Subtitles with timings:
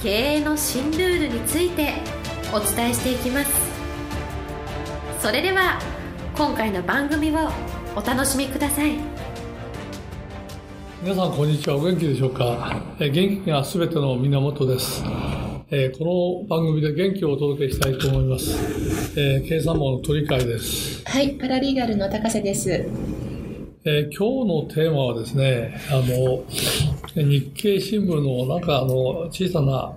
[0.00, 1.94] 経営の新ルールについて
[2.52, 3.50] お伝えしていきます
[5.20, 5.80] それでは
[6.36, 7.50] 今回の番組を
[7.96, 8.92] お楽しみください
[11.02, 12.80] 皆さんこんにちはお元気でしょうか？
[13.00, 15.02] え元気がすべての源です
[15.70, 19.20] えー、この番組で元気をお届けしたいと思います。
[19.20, 21.02] えー、計算網の鳥海です。
[21.04, 22.86] はい、パラリーガルの高瀬です。
[23.90, 26.44] えー、今日のテーマはですね、あの、
[27.14, 29.94] 日経新聞のなんかあの、小さな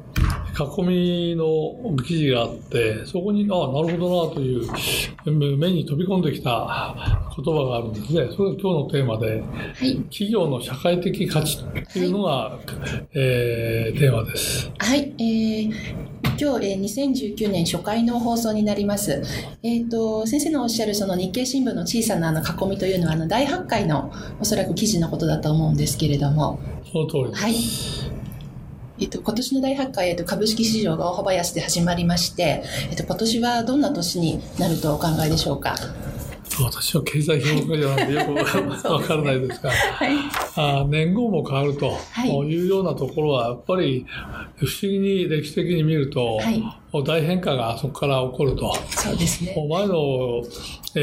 [0.63, 6.95] 囲みの記事があって、そこに、ああ、なるほどなという、目に飛び込んできた
[7.35, 8.29] 言葉があるんですね。
[8.35, 14.71] それが今日のテーマで、はい、企業の社会的価値というのが、はい、えー、テーマです。
[14.77, 19.21] はい、えー今日、えー、2019年初回の放送になります。
[19.61, 26.59] えっ、ー、と、先生のおっしゃるその日経新聞の小さなあの囲みというのは、あの、大発会のおそらく記事のことだと思うんですけれども。
[26.91, 27.43] その通りです。
[27.43, 28.10] はい。
[29.01, 35.75] えっと、今年の大発会、えっと、株式市場が大幅安で始まりまして、えっと、今年はどんな年になるとお考えでしょうか？
[36.63, 40.11] 私は経済評論家じゃなくてよくわから ないですが、はい、
[40.55, 41.97] あ年号も変わると
[42.43, 44.05] いうようなところは、やっぱり
[44.57, 46.61] 不思議に歴史的に見ると、はい
[47.05, 48.75] 大変化がそこから起こると。
[48.89, 49.55] そうですね。
[49.69, 50.43] 前の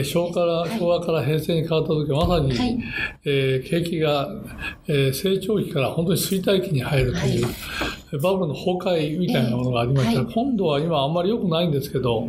[0.04, 2.78] 昭和から、昭和から平成に変わった時、まさに、はい、
[3.24, 4.28] えー、景気が、
[4.86, 12.28] えー、成長期から本当に衰退期に入るという、はい、バブルの崩壊みたいなものがありました、えーはい、今度は今あんまり良くないんですけど、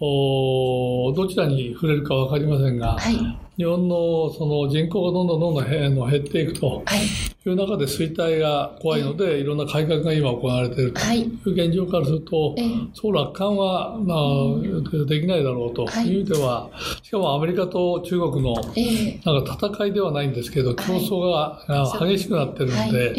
[0.00, 3.16] おどちらに触れるか分かりませんが、はい、
[3.60, 5.60] 日本のその人口がどんどんどんど
[6.06, 6.82] ん減っていくと。
[6.96, 7.50] い。
[7.50, 11.00] う中で衰退が怖いので、いろんな改革が今行われていると。
[11.12, 11.24] い。
[11.24, 12.56] う現状からすると、
[12.94, 16.16] そう楽観は、まあ、できないだろうとい。
[16.16, 16.70] う意味では、
[17.02, 23.14] しかもアメリカと中国のなんか戦いではないんですけど、競争が激しくなってるので、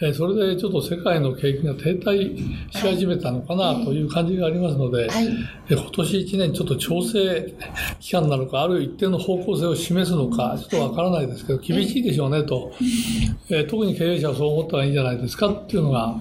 [0.00, 2.36] えそれでちょっと世界の景気が停滞
[2.70, 5.28] し始めたのかなという感じがありますので、はい、
[5.68, 7.54] 今年1年ちょっと調整
[7.98, 12.72] 期間なのか、ある一定の方向性を示すのか、ちょっとわからないですけど、厳しいでしょうねと、
[13.50, 16.14] え特に経営者はそう思ったらいいんじゃないですかっていうのが、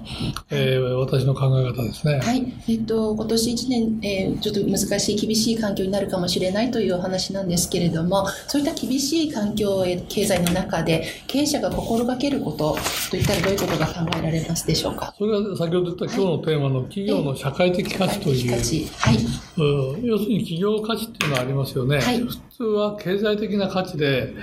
[0.49, 2.19] えー、私の考え方ですね。
[2.19, 2.51] はい。
[2.67, 12.75] えっと、今年1年、えー、ちょっと難しい、厳しい環境になるかもしれないというお話なんですけれども、そういった厳しい環境、経済の中で、経営者が心がけること
[13.11, 15.13] といったらどういうことことが考えられますでしょうか？
[15.17, 21.99] それが先ほど言った今日のテーマの企業の社会的価値という、はい、要するに企業価値っていうのはありますよね。
[21.99, 24.33] はい、普通は経済的な価値で、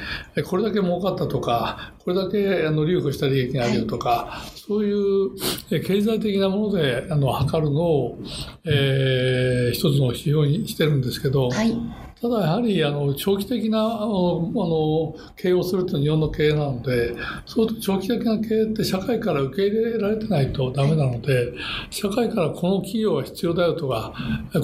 [0.46, 5.30] これだけ儲かったとか、これだけあの留保した利益があるよとか、はい、そういう
[5.82, 8.18] 経済的なものであの測るのを、
[8.64, 11.74] えー、一つの指標にしてるんですけど、はい
[12.24, 17.14] ただやはりあの長期的なあのあの経営をするというのは日本の経営なので、
[17.44, 21.52] そう長期的な経営って社会から受け入れられてないとダメなので、
[21.90, 24.14] 社会からこの企業は必要だよとか、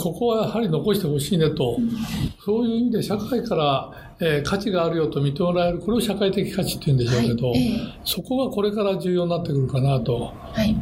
[0.02, 1.76] ここはやはり残してほしいねと、
[2.42, 10.34] そういう意味で社会からえー、価値があるよと認められる、これを社会的価値って言うんでしょうけど、はいえー、そこがこれから重要になってくるかなと。
[10.34, 10.76] はい。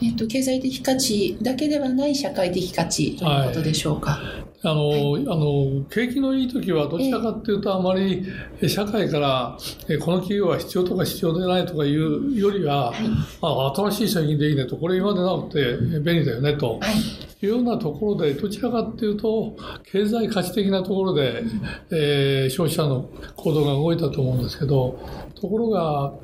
[0.00, 4.12] えっ、ー、と、経済的価値だけではない社会的価値ということでしょうか？
[4.12, 8.24] はいあの、はい、あの、景気のいい時はどちらかっていうと、あまり
[8.66, 9.58] 社会から、
[9.88, 12.96] えこの企業は必要とか必要でないとかいうよりは、はい、
[13.42, 17.24] あ新しい製品でいいねと、これ今までなくて便利だよねと、はい。
[17.44, 21.42] いうようなところで、どちらかっていうと、経済価値的なところで、
[21.90, 24.98] えー、消費者の行動が動いたと思うんですけど、
[25.40, 26.14] ところが、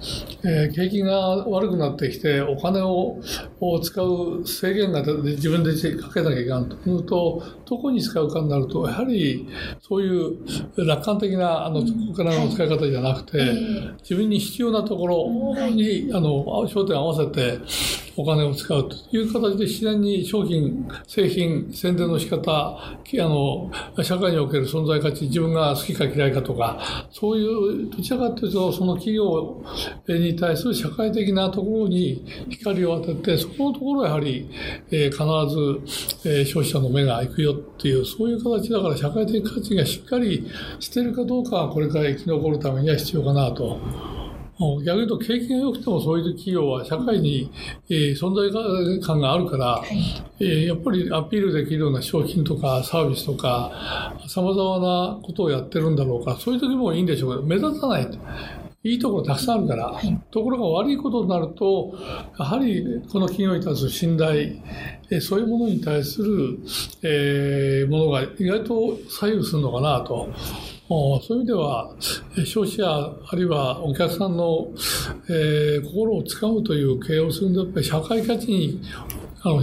[0.45, 3.21] えー、景気が悪くなってきて、お金を
[3.83, 6.91] 使う制限が自分でかけなきゃいけないと。
[6.91, 9.49] いうと、どこに使うかになると、やはり
[9.81, 11.81] そういう楽観的なあの
[12.11, 13.39] お金の使い方じゃなくて、
[14.03, 17.59] 自分に必要なところに、あの焦点を合わせて
[18.17, 23.71] お金を使うという形で自然に商品、製品、宣伝の仕方、あの、
[24.03, 29.63] 社会における存在価値、自分が好きか嫌いかとか、そういう、どちらかというと、その企業
[30.09, 34.51] に対する社会的なところに光を当てて、そこのところはやはり、
[34.91, 40.47] えー、必ず、えー、消費者の目が行くよっていう、そういう形だから社会的価値がしっかり
[40.81, 44.30] してるかどうかは、これから生き残るためには必要かなと。
[44.61, 47.51] 逆に言うと景気が良くてもそういう企業は社会に、
[47.89, 58.09] えー、存在感があるから、はい、えー、やっぱりアピールできるような商品とかサービスとかさまざまなことをやってるんだろうかそういう時もいいんでしょうけど目立たない
[58.83, 61.95] いいところたくさんあるから、はい、ところが悪いことになると、
[62.39, 64.55] やはりこの企業に対する信頼、
[65.11, 66.59] えそういうものに対する、
[67.03, 70.31] えー、ものが意外と左右するのかなと。
[70.91, 71.95] そういう意味では、
[72.45, 74.69] 消費者あるいはお客さんの、
[75.29, 78.83] えー、心をつかむという経営をするんで、やっぱり社会価値に
[79.43, 79.63] あの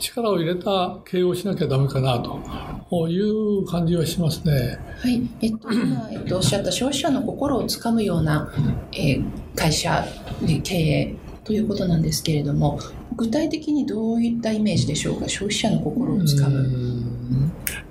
[0.00, 4.80] 力を入れた経営をしなきゃだめかなという感じはしますね。
[4.98, 8.52] はい、えっと、今、えっと、おっしゃった消費者の心をつかむような、
[8.92, 9.24] えー、
[9.54, 10.04] 会社
[10.42, 12.80] で経営ということなんですけれども、
[13.16, 16.68] 具体的にどういったイメージでしょうか、消費者の心をつかむ。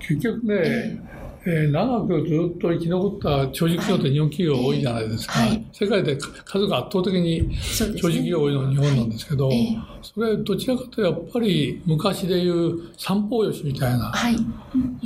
[0.00, 1.13] 結局ね、えー
[1.46, 14.36] えー、長くずっと生き残った長寿企業って日本企業多いじゃないですか、はい、世界で数が圧倒的に長寿企業多いのは日本なんですけど、はい、それどちらかというとやっぱり昔でいう三方よしみたいな、はい、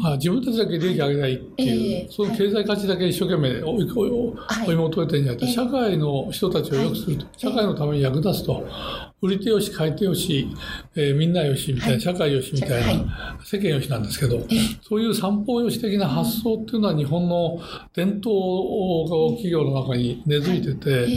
[0.04, 3.90] あ自分たちだけ利益上げないっていう、えー、その経済価値だけ一生懸命追い
[4.66, 8.66] 追い求めてるんじゃなくて、社会の人たちを良くすると、社会のために役立つと。
[9.20, 10.48] 売り手よし買い手よし、
[10.94, 14.46] えー、みんなよしみたいな、はい、社会よしみたいな、はい、世間よしなんですけど、
[14.80, 17.58] そういう三方よし的な発想っていうのは日本の
[17.94, 21.08] 伝統企業の中に根付いてて、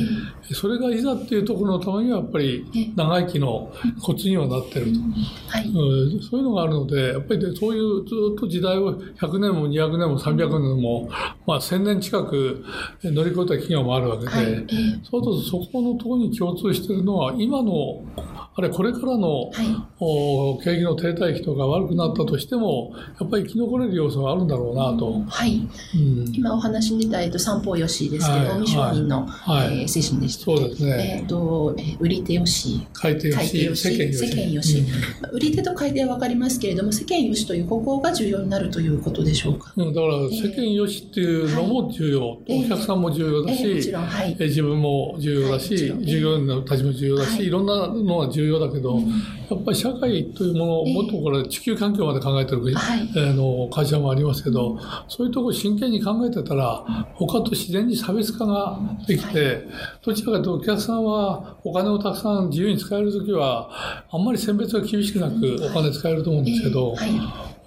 [0.53, 3.70] それがいざっていうところのためにはやっぱり長生きの
[4.01, 4.99] コツにはなってると、
[5.47, 11.09] はい、うん、そういうのがあるのでやっぱりそういうずっと時代を100年も200年も300年も、
[11.45, 12.63] まあ、1000年近く
[13.03, 14.45] 乗り越えた企業もあるわけで、そうす
[15.15, 18.03] るとそこのところに共通してるのは今の
[18.53, 19.67] あれこれからの、はい、
[19.99, 32.85] お景気の停滞期とか悪くなったとしてもやっぱり生き残れる要素があるんだろうなと、はい、うん、今お話に出た、えっと、三方よしですけど、はい、商人の、はい、えー、精神でしたそうですね、えーとえー、売り手よし。
[32.91, 33.75] 買い手よし。
[33.75, 34.27] 世間よし。
[34.27, 44.05] 世間よし、うん、売り手と買い手は分かりますけれども世間よしという方向が重要になるということでしょうか、うん、だから世間よしっていうのも重要、えー、お客さんも重要だし、えー、もちろん。
[44.05, 59.67] はい、自分も重要だし、従業員のたちも重要だし、い、ろんなのは重要だけど、やっぱり社会というものをもっとこれ地球環境まで考えてる、はい、あの会社もありますけど、そういうところ真剣に考えてたら他と自然に差別化ができて、
[60.03, 63.69] どちらかというとお客さんはお金をたくさん自由に使える時は
[64.11, 66.95] あんまり選別が厳しくなくお金使えると思うんですけど、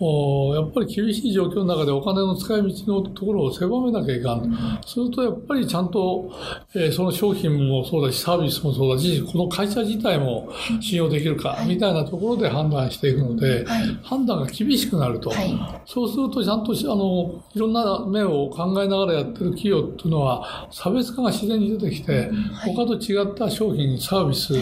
[0.00, 4.43] やっぱり厳しい状況の中でお金の使い道のところを狭めなきゃいかん。
[4.43, 6.32] うん、するとやっぱりちゃんと、
[6.75, 15.31] えー、その商品もそうだし、サービスもそうだし、この会社自体も信用できるか、みたいなところで判断していくので、はい、判断が厳しくなると。
[15.31, 15.56] はい、
[15.87, 22.31] そうするとちゃんとあのいろんな面を考えながらやってる企業っていうのは、差別化が自然に出てきて、
[22.64, 24.55] 他と違った商品、サービス、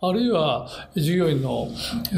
[0.00, 1.68] あるいは従業員の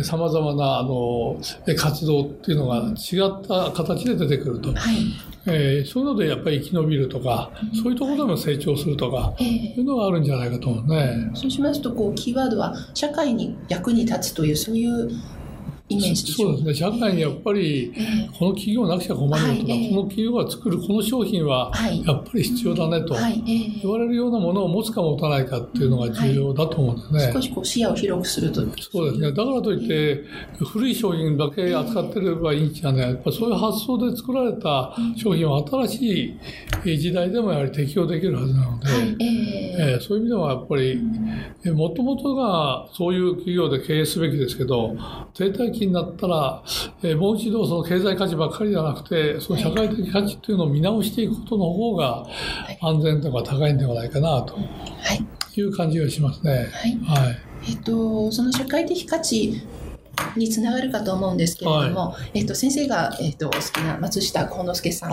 [0.02, 1.40] さまざまなあの
[1.76, 4.72] 活動っていうのが違った形で出てくると。
[4.72, 7.50] はいえー、そういうのでやっぱり生き延びるとか、
[7.82, 11.30] そういうところでも成長するとか、えー、いうのがあるんじゃないかと思うね。
[11.34, 15.10] そうしますとこうキーワードは社会に役に立つというそういう
[15.90, 16.74] イメージそうですね。
[16.74, 17.92] 社会にやっぱり、
[18.38, 21.72] この企業なくちゃ困るよとか、この企業が作るこの商品は、
[22.06, 23.16] やっぱり必要だねと
[23.82, 27.32] 言われるようなものを持つか持たないかっていうのが重要だと思うんですね。
[27.32, 28.60] 少しこう視野を広くすると。
[28.78, 29.32] そうですね。
[29.32, 30.24] だからといって、
[30.64, 33.10] 古い商品だけ扱ってればいいんじゃない。
[33.10, 36.38] やっぱそういう発想で作られた商品は新し
[36.84, 38.86] い時代でもやはり適用できるはずなので、
[39.78, 41.00] えー、そういう意味ではやっぱり、
[41.72, 44.96] もともとがそういう企業で経営すべきですけど、
[45.34, 46.62] 停滞期になったら、
[47.02, 52.26] えー、もう一度その経済価値ばっかりじゃなくて、その社会的価値っていうのを見直していくことの方が
[52.82, 54.58] 安全度が高いんではないかなと
[55.56, 56.52] いう感じがしますね。
[56.52, 56.98] はい。
[57.24, 57.38] はい、
[57.70, 59.62] えっと、その社会的価値
[60.36, 65.10] につながるかと思うんですけれども、はい、えっと、先生が、えっと、お好きな松下幸之助さん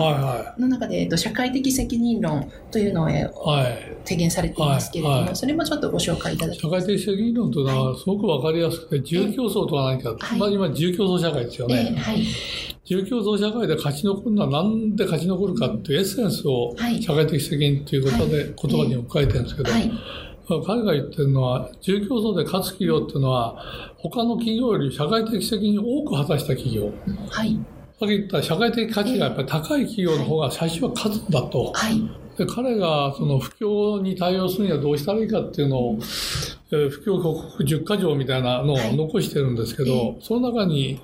[0.58, 0.96] の中で、はい。
[0.96, 3.10] はい、えっと、社会的責任論というのを、は
[3.68, 11.94] い、提言されていますけれども、はい、それもちょっとご紹介いただき社会的責任論というのはすごくわかりやすくて、自由競争とは何か、まあ、今自由競争社会ですよね。
[11.94, 12.18] えー、はい。
[12.18, 19.70] 自由競争社会で勝ち残るのは何で勝ち残るかっていうエッセンスを社会的責任ということで言葉に置かれてるんですけど、
[20.64, 23.62] 彼が言ってるのは、自由競争で勝つ企業っていうのは、
[24.00, 26.90] 他の企業より社会的責任を多く果たした企業。
[27.30, 27.58] はい。
[27.98, 31.72] さっき言った社会的価値がやっぱり高い企業の方が最初は勝つんだと。
[31.72, 32.00] はい。
[32.36, 35.98] で彼がその不況に対応するにはどうしたらいいかっていうのを、
[36.70, 38.96] 不況克服10か条みたいなのをはい。
[38.96, 41.00] 残してるんですけど、えその中に、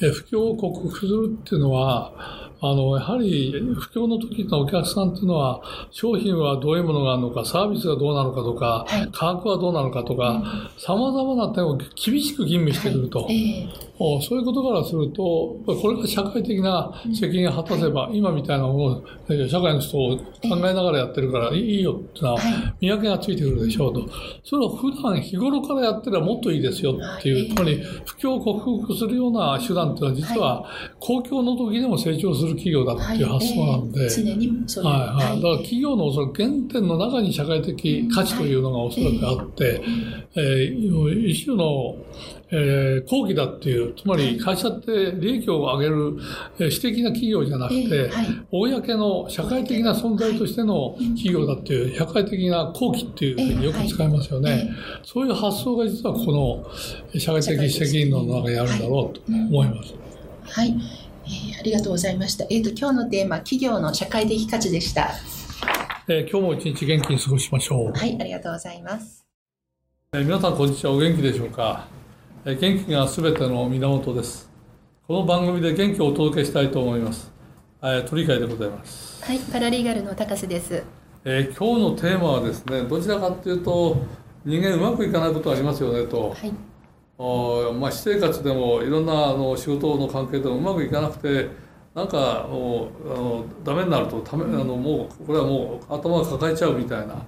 [0.00, 9.08] えー不況を克服するっていうのは、あの、やはり不況の時のお客さんっていうのは、商品はどういうものがあるのか、サービスがどうなのかとか、はい。
[9.12, 10.42] 価格はどうなのかとか、
[10.78, 13.26] 様々な点を厳しく吟味してくると。
[13.30, 13.68] ええ。
[13.98, 15.22] おそういうことからすると、
[15.66, 24.08] これが社会的な責任を果たせば、今みたいなものを、え社会の人を考えながらやってるからいいよっていうのははい、見分けがついてくるでしょうと。
[24.44, 27.54] それを普段日頃からやってればもっといいですよっていう、はい。
[27.54, 30.64] つまり不況を克服するような手段っていうのは実は
[30.98, 34.08] 公共の時でも成長する企業だっていう発想なんで、
[34.80, 35.26] はい。
[35.26, 39.82] はい、だから企業のおそらく原点の中に社会的価値というのがおそらくあって、
[40.34, 41.96] えー一種の、
[42.50, 46.16] えー、抗議だっていう、つまり会社って利益を上げる、
[46.58, 54.50] えー私的な企業じゃなくて、ええはい公の社会的な存在としての企業だっていう、社会的な抗議っていうふうによく使いますよね。
[54.50, 56.64] ええそういう発想が実はこ
[57.12, 59.94] の社会的責任の中にあるんだろうと思います。
[60.44, 60.74] はい、
[61.26, 62.44] えーありがとうございました。
[62.50, 65.10] えっ、と今日のテーマ企業の社会的価値でした。
[66.08, 67.92] えー今日も一日元気に過ごしましょう。
[67.92, 69.26] はい、ありがとうございます。
[70.12, 72.05] えー皆さんこんにちはお元気でしょうか、えー
[72.54, 74.48] 元気がすべての源です。
[75.08, 77.32] この番組で元気をお届けしたいと思います、
[77.82, 80.84] えー鳥海でございます、はい、パラリーガルの高瀬です。
[81.24, 83.96] えー今日のテーマはですねどちらかというと
[84.44, 86.52] 人間うまくいかないことありますよねと、はい、
[87.18, 91.48] おまあ、私生活でもいろんなあの仕事の関係でもうまくいかなくて
[91.96, 97.26] なんかもうあのダメになるとためあのもうこれはもう頭が抱えちゃうみたいな。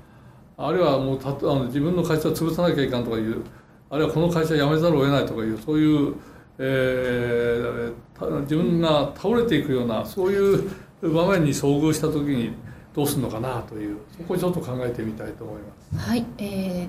[0.60, 3.44] あるいはもうたあの自分の会社を潰さなきゃいかんとかいう
[3.90, 6.14] あるいはこの会社辞めざるを得ないとかいうそういう、
[6.59, 10.68] えーた自分が倒れていくようなそういう
[11.02, 12.52] 場面に遭遇した時に
[12.92, 16.09] どうするのかなというそこをちょっと考えてみたいと思います。
[16.09, 16.88] はい、え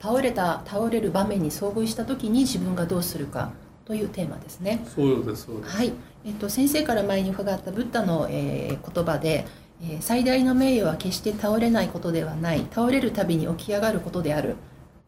[0.00, 3.50] 倒れた倒れる場面に遭遇した時に自分がどうするか
[3.84, 4.84] というテーマですね。
[4.94, 5.92] そうですそうですはい、
[6.24, 9.44] えっと先生から前に伺ったブッダの、えー言葉で、
[9.82, 14.54] えー最大の名誉は決して倒れないことではない倒れるたびに起き上がることである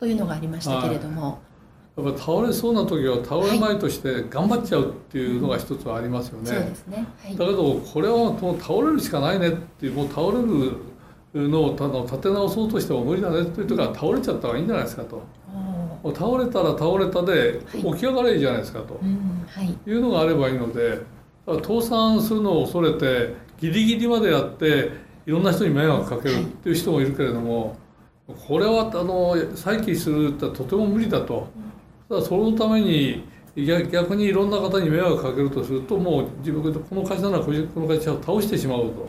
[0.00, 1.38] というのがありましたけれども、
[1.96, 6.46] やっぱ倒れそうな時は倒れまいとして頑張っちゃうっていうのが一つはありますよね。
[6.46, 7.06] そうですね。
[7.22, 7.36] はい。
[7.36, 10.32] だけどこれはもう倒れるしかないねっていうもう倒れ
[11.34, 15.22] るのをたの立て直そうとしても無理だねっていうとから倒れちゃった方がいいんじゃないですかと。
[16.14, 18.98] 倒れたら倒れたで起き上がればいいじゃないですかと。
[19.02, 20.98] うん、はい、いうのがあればいいので
[21.46, 24.92] 倒産するのを恐れてギリギリまでやって
[25.26, 27.76] いろんな人に迷惑かけるっていう人もいるけれども
[28.46, 31.48] これはあの再起するってとても無理だと。
[32.08, 33.24] ただそのために
[33.56, 39.08] 逆逆にいろんな方に迷惑かけるとするともう自分この会社ならこの会社を倒してしまおうと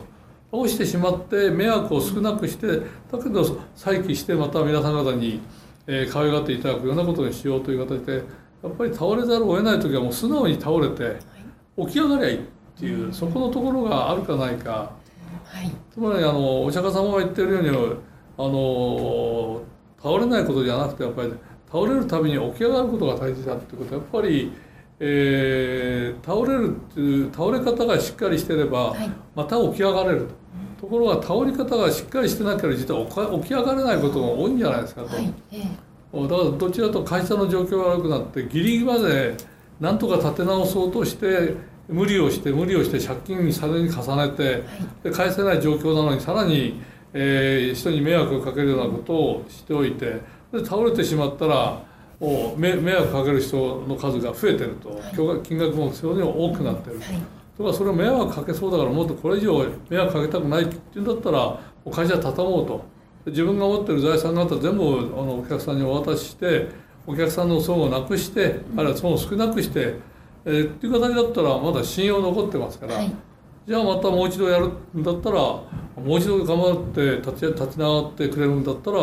[0.52, 2.66] 倒してしまって迷惑を少なくして
[3.10, 5.40] だけど再起してまた皆さん方に、
[5.86, 8.22] えー可愛がっていただくようなことにしようという形で
[8.62, 11.16] やっぱり倒れざるを得ない時はもう素直に倒れて
[11.76, 12.40] 起き上がりゃいいっ
[12.78, 14.92] ていうそこのところがあるかないか。
[15.44, 17.96] はい、つまりあのお釈迦様が言ってるように
[18.38, 19.62] あの
[20.02, 21.32] 倒れないことじゃなくてやっぱり
[21.70, 24.52] 倒れるたびに起き上がることが大事だっていうことはやっぱり、
[25.00, 30.42] えー倒れるっていう倒れ方がしっかりしてれば、はいまた起き上がれると。
[30.82, 33.06] ところが倒れ方がしっかりしてなければ実は
[33.40, 35.14] 起き上がれないことが多いんじゃないですかと。
[35.14, 39.34] はい、えーだからどちらと会社の状況が悪くなってギリギリまで
[39.80, 41.54] なんとか立て直そうとして
[41.88, 44.62] 無理をして無理をして借金にさらに重ねて
[45.02, 46.82] で返せない状況なのにさらに、
[47.14, 50.20] えー人に迷惑をかけるようなことをしておいて
[50.52, 51.82] で倒れてしまったら
[52.20, 55.00] もう迷迷惑かける人の数が増えてると、
[55.42, 56.98] 金額も非常に多くなってる。
[56.98, 57.06] はい、
[57.58, 61.58] とかそれを迷惑かけそうだからもっとこれ以上迷惑かけたくないって言うんだったら
[61.90, 62.92] 会社畳もうと。
[63.26, 66.68] 自分が持ってる財産方全部あのお客さんにお渡しして
[67.06, 69.94] お客さんの損をなくしてあるいは損を少なくして、
[70.44, 73.14] えーっていう形だったらまだ信用残ってますから、はい
[73.66, 75.64] じゃあまたもう一度やるんだったらも
[75.96, 78.98] う一度頑張って立ち立ち直ってくれるんだったら、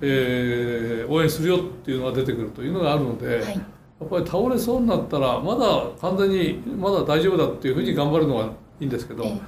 [0.00, 3.26] えー応援するよっていうのが出てくるというのがあるので。
[3.26, 8.44] はい、やっぱり倒れそうになったらまだ完全にまだ大丈夫だっていうふうに頑張るのが
[8.78, 9.40] いいんですけどえー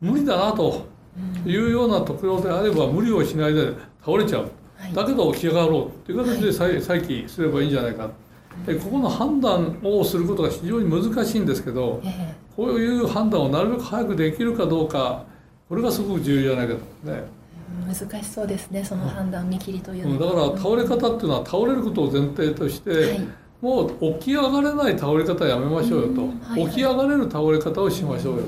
[0.00, 0.86] 無理だなと
[1.44, 3.72] いうようなところであれば無理をしないで
[4.04, 4.50] 倒れちゃう。
[4.76, 4.94] はい。
[4.94, 8.08] だけど起き上がろうっていう形で再再起すればいいんじゃないか。
[8.66, 15.24] でここの判断をすることが非常に難しいんですけどえこういう判断をなるべく早くできるかどうか
[15.68, 16.80] これがすごく重要じゃないかと。
[17.04, 17.24] 思ね。
[17.94, 20.50] ー難しそうですね、その判断見切りといううんだのは。
[20.50, 23.28] から倒れ方っていうのは倒れることを前提として、はい。
[23.60, 26.62] もう起き上がれない倒れ方はやめましょうよと、うんはい。
[26.62, 28.42] はい起き上がれる倒れ方をしましょうよ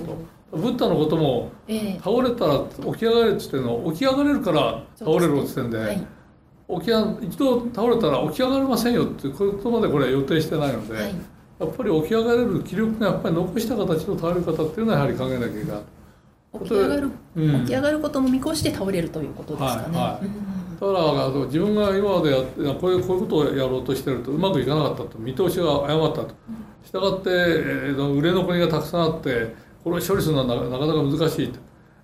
[0.50, 2.61] と、ブッダのこともえー倒れたら
[2.92, 6.06] 起き上がれって言ってるの起き上がれるから倒れるって言ってんで、はい、
[6.80, 11.14] 起き上一度倒れたら起き上がれませんよっていうことまでこれは予定してないので、はい
[11.62, 15.83] やっぱり起き上がれる気力がやっぱり残した形の倒れ方っていうのはやはり考えなきゃいけない。
[16.64, 17.61] 起き上がる、うん。
[17.61, 19.97] 起き上がることも見越して倒れるということですかね。
[19.97, 20.95] はいはいうん。
[20.95, 21.00] だ
[21.33, 26.35] から自分が今までやってこういうこういうことをやろうとしてるとうまくいかなかったと見通しが誤ったと。
[26.85, 29.54] したがって、えー売れ残りがたくさんあって
[29.85, 31.61] これを処理するのはななかなか難しいと、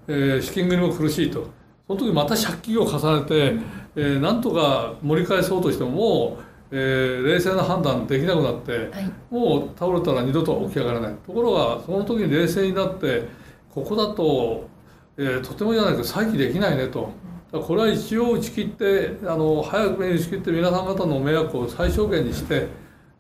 [0.06, 1.46] えー資金繰りも苦しいと。
[1.88, 3.56] その時また借金を重ねて、
[3.96, 9.10] えーなんとか盛り返そうとしてももう、えー冷静な判断できなくなって、はい。
[9.30, 11.14] もう倒れたら二度と起き上がらない。
[11.26, 13.28] ところがその時に冷静になって
[13.70, 14.68] ここだと、
[15.16, 17.10] えーとてもじゃないけど再起できないねと。
[17.50, 22.68] これは一応打ち切ってあの早くに打ち切って皆さん方の迷惑を最小限にして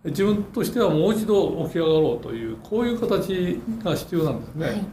[0.04, 4.66] 自分としてはもう一度起き上がろうというこういう形が必要なんですね。
[4.66, 4.84] はい。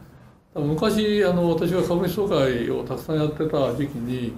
[0.64, 4.34] 昔あの私が株主総会をたくさんやってた時期に、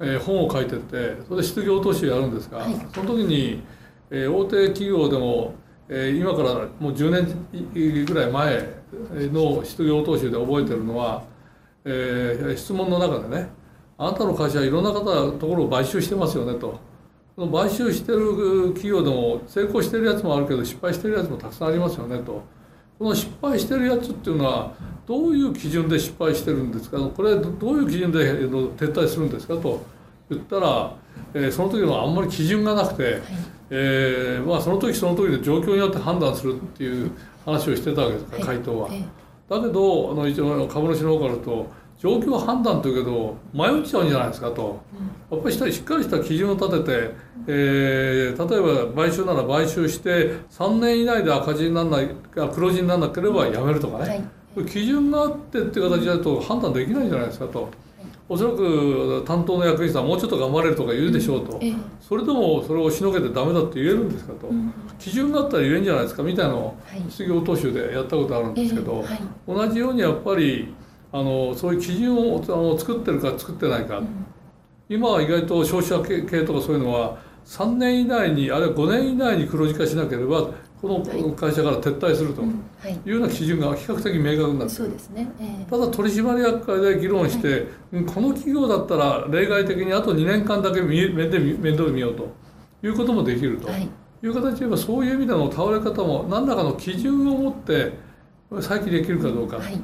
[0.00, 3.62] えー本を書いててそれで失業投資をやるんですが、はいその時に、
[4.10, 5.54] えー大手企業でも、
[5.88, 8.68] えー今からもう10年ぐらい前
[9.32, 11.22] の失業投資で覚えてるのは、
[11.84, 13.48] えー質問の中でね
[13.98, 16.78] 「あなたの会社はいろんな方のところを買収してますよね」と。
[17.34, 22.40] その買収してる企業でも成功してるやつもあるけど失敗してるやつもたくさんありますよねと。
[22.98, 24.72] この失敗してるやつっていうのは
[25.06, 26.98] どういう基準で失敗してるんですか？
[26.98, 29.54] これどどういう基準で撤退するんですか？
[29.56, 29.84] と
[30.30, 30.94] 言ったら、
[31.34, 33.22] えーその時はあんまり基準がなくて、
[33.70, 37.10] えーまあ、その時その時で状況によって判断するっていう
[37.44, 38.88] 話をしてたわけですから、回答は。
[38.90, 39.04] え
[39.48, 41.66] だけどあの一応株主の方からと
[41.98, 44.80] 状況判断というけど迷っちゃうんじゃないですかと。
[45.30, 47.10] やっぱりしっかりした基準を立てて、
[47.46, 54.20] えー例えば買収なら買収して3年以内で赤字にならないあ黒字にならなければやめるとかね、はい。
[54.54, 57.68] これ基準があってっていう形だと判断できないんじゃないですかと、
[58.28, 64.72] おそらく担当の役員さんはもうちょっと頑張れるとか言うでしょうと、ええそれでもそれを押しのけてダメだって言えるんですかと、うん。
[64.98, 67.00] 基準があったら言えんじゃないですかみたいなのをはい。
[67.10, 69.04] 失業投資でやったことあるんですけど、
[69.46, 70.74] 同じようにやっぱり
[71.12, 74.02] あのそういう基準をあの作ってるか作ってないか、
[74.88, 80.50] 今は意外と消費者系系とかそういうのは3年以内にあるいは5年以内に黒字化しなければ
[80.82, 82.48] この会社から撤退するとは
[82.88, 82.92] い。
[82.92, 84.70] いうような基準が比較的明確になってる。
[84.70, 85.32] そうですね。
[85.40, 85.70] ええ。
[85.70, 92.28] ただ取締役会で議論して、うんこの企業だったら例外的にあと2年間だけ見面で面倒見ようと
[92.82, 93.68] いうこともできると。
[93.68, 93.88] はい。
[94.22, 97.92] いう形で言えばそういう意味での倒れ方も何らかの基準を持って
[98.60, 99.72] 再起できるかどうか、はい。
[99.72, 99.80] えー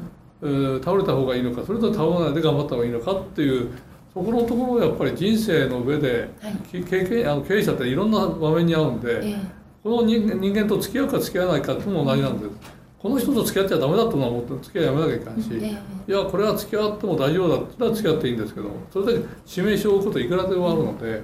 [0.82, 3.70] 倒れた方がいいのかそれと倒れないで頑張った方がいいのかっていう
[4.12, 6.54] そこのところをやっぱり人生の上ではい。
[6.70, 9.36] き経験あの経営者っていろんな場面に合うんで、ええ。
[9.82, 12.50] この人間人間と付き合うか付き合わないかっていうのも同じなんです。
[12.98, 15.78] この人と付き合っちゃダメだと思って付き合いやめなきゃいかんし、え
[16.08, 16.12] え。
[16.12, 21.22] いやこれは付き合っても大丈夫だったら付き合っていいんですけどそれだけ致命傷を負うこといくらでもあるので、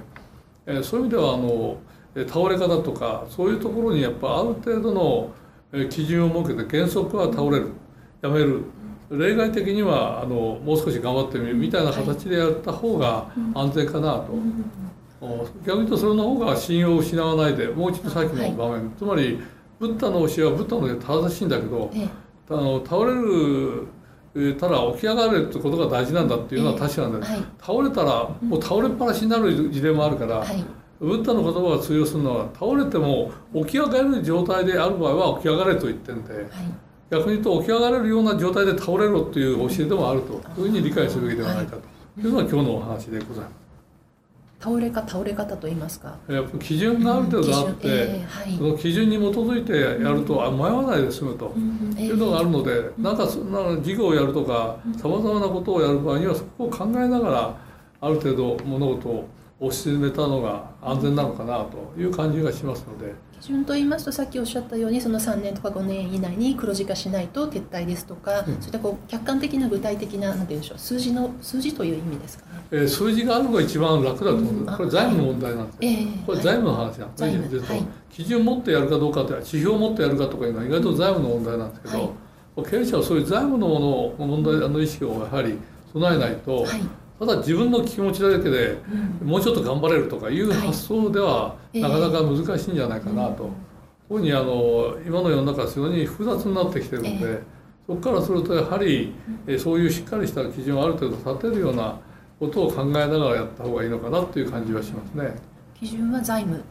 [0.65, 1.77] えーそういう意味ではあの
[2.15, 5.31] えー倒れ方とかそういうところにやっぱある程度の
[5.73, 7.67] えー基準を設けて原則は倒れる。
[8.21, 8.63] やめる
[9.11, 14.33] 例外的にはあのもう少し頑張ってみるみたいな形でやった方が安全かなと。
[15.21, 19.37] お逆に言うとそれの方が信用を失わないでもう一度さっきの場面、つまり
[19.77, 22.09] ブッダの教えはブッダの教え正しいんだけど、ええ。
[22.49, 23.87] あの倒れる
[24.35, 27.43] えーただ起き上がるってことが大事なんだっていうのは確かなんだよ、はい。
[27.59, 30.63] 倒れたらもう倒れっぱなしになる事例もあるから、はい。
[30.99, 36.45] ブッダの言葉が通用するのは倒れても起き上がれる状態である場合は起き上がれと言ってんではい
[37.09, 42.21] 逆に言うと起き上がれるような状態で倒れろという教えでもあるというふうに理解するべきではないかと。
[42.21, 42.23] い。
[42.23, 43.69] うのが今日のお話でございます。
[44.59, 46.17] 倒れか倒れ方と言いますか。
[46.27, 48.57] やっぱ基準がある程度あって、基準ええはい。
[48.57, 51.47] その基準に基づいてやると、あ迷わないで済むと。
[51.55, 57.55] うんええいうのがあるので、なんかそんな事業をやるとかさまざまなことをやる場合にはそこを考えながら
[58.01, 59.27] ある程度物事を
[59.59, 68.45] 推し進めたのが安全なのかなという感じがしますので、基準と言いますとさっきおっしゃったようにその3年とか5年以内に黒字化しないと撤退ですとか、うん。
[68.45, 72.61] そういったこう客観的な具体的ななんて言うんでしょう数字の数字という意味ですかね。
[72.71, 74.65] えー数字があるのが一番楽だと思うんうん。
[74.65, 76.25] ですこれ財務の問題なんですよ、ええ。
[76.25, 77.49] これ財務の話なんですね、財務。
[77.49, 77.85] 実ははい。
[78.09, 82.69] 基準を持ってやるかどうかって指標を持ってやるかとかいうのは意外と財務の問題なんですけど、はい。
[82.69, 85.57] 経営者はそういう財務のものを問題の意識をやはり
[85.93, 86.81] 備えないと、はい。
[87.19, 88.77] ただ自分の気持ちだけで
[89.21, 89.27] うん。
[89.27, 90.59] もうちょっと頑張れるとかいうはい。
[90.59, 91.81] 発想ではええ。
[91.81, 93.49] なかなか難しいんじゃないかなと、
[94.07, 97.41] 特にあの今の世の中は非常に複雑になってきてるので、え
[97.85, 99.13] そこからするとやはり、
[99.45, 101.99] えそういうしっかりした基準をある程度立てるような
[102.39, 105.35] ことを考えながらやった方がいいのかなという感じはしますね。
[105.77, 106.63] 基準は財務の。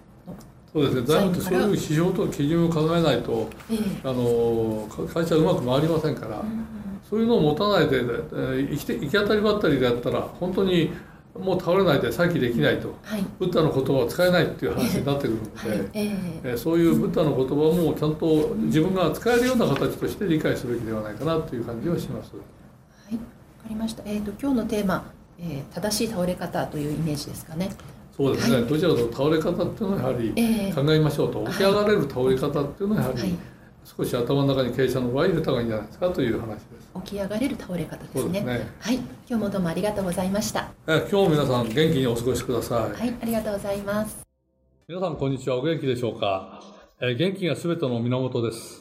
[0.73, 1.03] そうですね。
[1.03, 3.79] 財務ってそういう指標と基準を考えないとええ。
[4.05, 6.43] あのか会社はうまく回りませんから、
[7.09, 10.91] そういうのを持たないで、えー生きて行き当たりばったりでやったら本当に
[11.39, 13.25] もう倒れないで再起できないとはい。
[13.39, 15.79] ブッダの言葉を使えないっていう話になってくるので、はい。
[15.79, 22.33] えええーそういうブッダの言葉もちゃんと自分が使えるような形として理解すべきではないかなという感じはします。
[22.35, 22.41] は
[23.11, 23.15] い。
[23.15, 23.21] わ
[23.63, 24.03] かりました。
[24.05, 27.71] えっ、と今日のテーマ、えー正しい倒れ方というイメージですかね。
[28.17, 33.39] そうですね、どちらかと倒れ方っていうのはやはりええ考えましょうと、起き上がれる倒れ方っていうのはやははいり。
[33.97, 36.91] 少し頭の中に傾斜の場合入れた方がいいんじゃないですかという話です。
[37.05, 38.41] 起き上がれる倒れ方ですね。
[38.43, 38.69] ね。
[38.81, 38.97] はい。
[38.97, 40.69] 今日もどうもありがとうございました。
[40.87, 43.01] えー今日皆さん元気にお過ごしください。
[43.01, 43.15] はい。
[43.23, 44.21] ありがとうございます。
[44.87, 46.63] 皆さんこんにちはお元気でしょうか、
[47.01, 48.81] えー元気がすべての源です、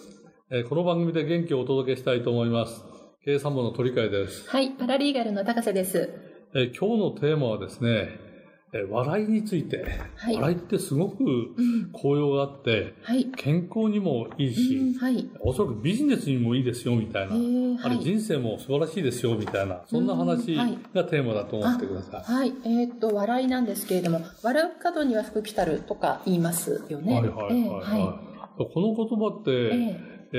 [0.51, 2.81] えーこの番組で元気をお届けしたいと思います
[3.25, 4.71] 経営参謀の鳥海です、はい。
[4.71, 6.09] パラリーガルの高瀬です。
[6.53, 8.26] えー今日のテーマはですね、
[8.73, 9.85] えー笑いについて、
[10.17, 11.27] はい笑いってすごくう
[11.61, 11.89] ん。
[11.93, 13.25] 効用があってはい。
[13.37, 15.29] 健康にもいいし、うん、はい。
[15.39, 18.03] おそらくビジネスにもいいですよみたいえな、ー、あれはい。
[18.03, 20.65] 人生も素晴らしいですよみたいなそんな話が
[21.05, 22.53] テーマだと思ってください、はい。
[22.65, 27.13] えーっと、笑いなんですけれども、笑う角には福来たるとか言いますよね。
[27.13, 28.19] はいはいはいはい、えーは
[28.57, 29.53] この言葉って、い。
[29.53, 30.37] ええ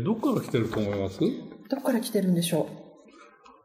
[0.00, 1.18] ーどこから来てると思います？
[1.20, 2.83] ーどこから来てるんでしょう？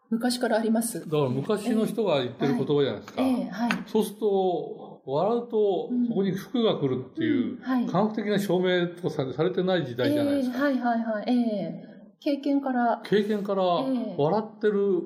[0.10, 3.22] 昔からありますだから昔の人が言ってる言葉じゃないですか。
[3.22, 3.72] ええはい。
[3.86, 10.58] そうすると、笑うとうんそこに服が来るっていううんはい科学的な証明とかさされてない時代じゃないですか。
[10.58, 11.26] ええはいはいはい。
[11.28, 11.89] ええ
[12.22, 14.16] 経験から、経験からええ。
[14.18, 15.04] 笑ってる。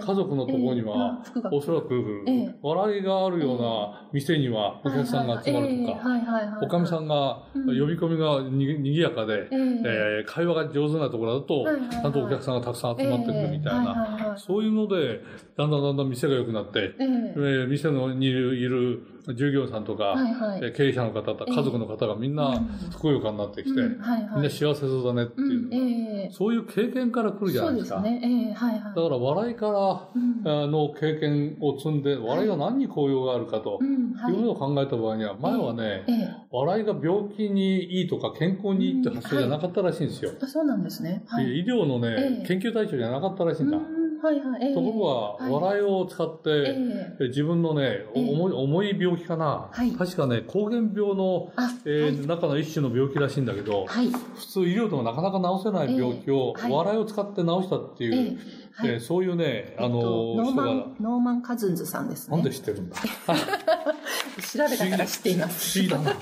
[0.00, 2.54] 家族のところにはおそらくええ。
[2.60, 6.58] 笑いがあるような店にはお客さんが集まるとか。
[6.60, 7.66] おかみさんがうん。
[7.66, 15.20] 呼び込みがににぎやかで、え会話が上手なところだと、ちゃんとお客さんがたくさん集まってくるみたいな、そういうので、
[15.56, 20.60] だんだんだんだん店が良くなって、え店のにいる従業員さんとか、はいはい。
[20.62, 22.60] えー経営者の方と家族の方がみんな
[22.92, 24.30] ふくよかになってきて、うんはいはい。
[24.36, 27.96] みんな幸せそうだねっていううんええそういう経験から来るじゃないですか。
[27.96, 28.48] そうですね。
[28.48, 28.80] ええはいはい。
[28.82, 33.86] だから笑いからの経験を積んで、笑いが何に効用があるかとい
[34.32, 40.32] いうのを考えた場合には、前はね、ええ笑いが病気にいいとか健康にいいって発想じゃなかったらしいんですよ。
[40.40, 41.22] あそうなんですね。
[41.26, 41.60] はい。
[41.60, 43.78] 医療のね、ええ研究対象じゃなかったらしいんだ。
[44.16, 44.68] うんはいはい。
[44.68, 44.74] ええ。
[44.74, 45.52] ところが、はい。
[45.52, 47.28] 笑いを使って、ええ。
[47.28, 49.92] 自分のね、重い重い病気かな、はい。
[49.92, 54.08] 確かね、膠原病の、あ、え中の一種の病気らしいんだけど、はい。
[54.08, 58.38] 普通医療でもなかなか治せない病気を笑いを使って治したっていう、
[58.84, 62.36] えそういうね、あの、人が、マン、ノーマン・カズンズさんですね。
[62.36, 62.96] なんで知ってるんだ？
[63.26, 65.80] 調べたから知っています。
[65.80, 66.18] 不思議だな。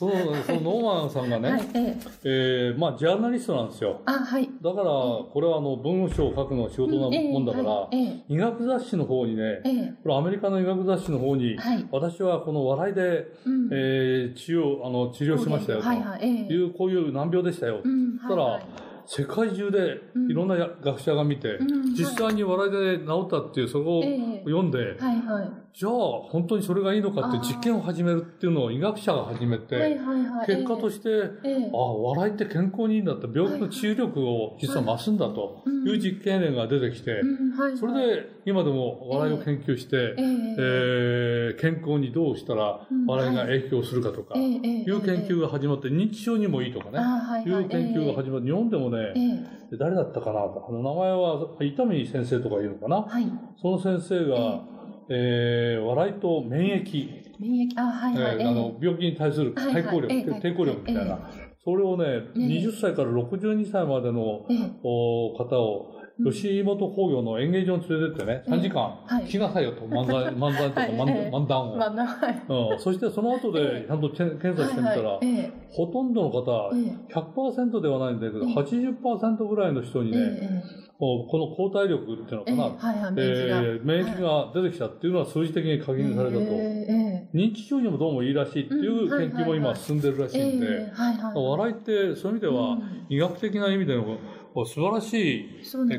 [0.00, 0.12] その、
[0.44, 1.96] そのノーマンさんがね、はい、ええ。
[2.24, 4.00] えーまあ、ジャーナリストなんですよ。
[4.06, 4.48] あ、はい。
[4.62, 9.94] だから、これはあの、文章を書くのが仕事なもんだから、はいえ医学雑誌の方にねえ、ええ。
[10.02, 11.86] これアメリカの医学雑誌の方に、はい。
[11.92, 15.86] 私はこの笑いで、うんえー治療、あの、治療しましたよと。
[15.86, 17.80] はいう、こういう難病でしたよ。
[17.84, 18.62] うん、そしたら、はい
[19.12, 20.30] 世界中でうん。
[20.30, 24.38] いろんなや学者が見て、うん実際に笑いで治ったっていう、そこをええ。
[24.44, 25.52] 読んで、はいはい。
[25.74, 30.46] じゃあ本当にそれがいいのかって実験を始めるっていうのを医学者が始めて、はいはいはい。
[30.46, 31.08] 結果として、
[31.42, 31.70] ええ。
[31.74, 37.20] ああ、笑いって健康にいいんだって、病気の治癒力を実は増すんだという実験例が出てきて。
[37.78, 40.56] それで今でも笑いを研究して、ええ。
[40.58, 43.06] えー健康にどうしたらうん。
[43.06, 46.98] 笑いが影響するかとか、ええいええう研究が始まって、認知症にもいいとかね、
[47.44, 49.20] いう研究が始まって、日本でもね、え
[49.72, 49.76] え。
[49.76, 53.26] 誰だったかなと、あの名前は伊丹先生とかいうのかな、はい。
[53.60, 54.62] その先生が、
[55.08, 57.08] えー笑いと免疫、
[57.40, 58.36] 免疫、あ、はいはい。
[58.36, 59.82] えーあの病気に対するはいはい。
[59.82, 61.18] 対抗力、ええ抵抗力みたいな、
[61.64, 62.38] それをね、ええ。
[62.38, 64.70] 20歳から62歳までのええ。
[64.82, 69.24] お方を、うん吉本興業の演芸場に連れてってね、ええ3時間はい。
[69.24, 70.92] 聞きなさいよと、漫才、 漫才とかはい。
[70.92, 71.76] 漫談を。
[71.76, 72.42] まあ、なはい。
[72.48, 73.80] うん、そしてその後ええ。
[73.82, 75.18] でちゃんと検査してみたら、
[75.70, 77.14] ほとんどの方、ええ。
[77.14, 78.54] 100%ではないんだけど、ええ。
[78.54, 80.18] 80%ぐらいの人にええ。
[80.18, 80.62] ね、え
[80.98, 84.50] この抗体力っていうのかな、はいはい、え免疫が。
[84.54, 86.42] 出てきたっていうのは数字的に確認されたと。
[86.42, 90.92] ええ認知症にもどうもいいらしいっていう研究も今進んでるらしええいんで。
[91.34, 93.06] 笑いってそういう意味ではうん。
[93.08, 94.04] 医学的な意味での
[94.54, 95.48] 素晴らしい。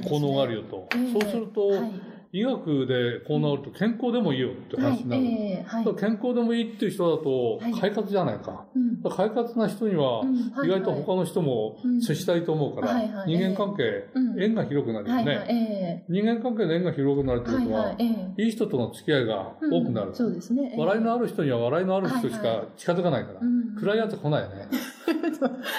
[0.10, 0.88] 効能があるよと。
[0.96, 1.12] ええ。
[1.12, 1.92] そうすると、はい。
[2.34, 5.24] 医学でこうなると健康でもいいよって話になる。
[5.24, 5.96] はい、ええはい。
[5.96, 7.74] 健康でもいいっていう人だとはい。
[7.74, 8.66] 快活じゃないか。
[8.74, 9.02] うん。
[9.02, 10.50] だから快活な人にはうん。
[10.52, 12.02] はい意外と他の人もうん。
[12.02, 13.36] 接したいと思うから、はいはい。
[13.36, 14.42] 人間関係、うん。
[14.42, 15.24] 縁が広くなるよね。
[15.24, 18.44] はいはい、え人間関係の縁が広くなるってことは、えはいはい、ええ。
[18.44, 20.10] いい人との付き合いが多くなる。
[20.10, 20.16] うん。
[20.16, 20.74] そうですね。
[20.78, 21.22] 笑いのある。
[21.22, 22.34] る人には笑いのある人しはい。
[22.34, 23.40] はか近づかないから。
[23.42, 23.76] うん。
[23.76, 24.68] 暗いやつ来ないよね。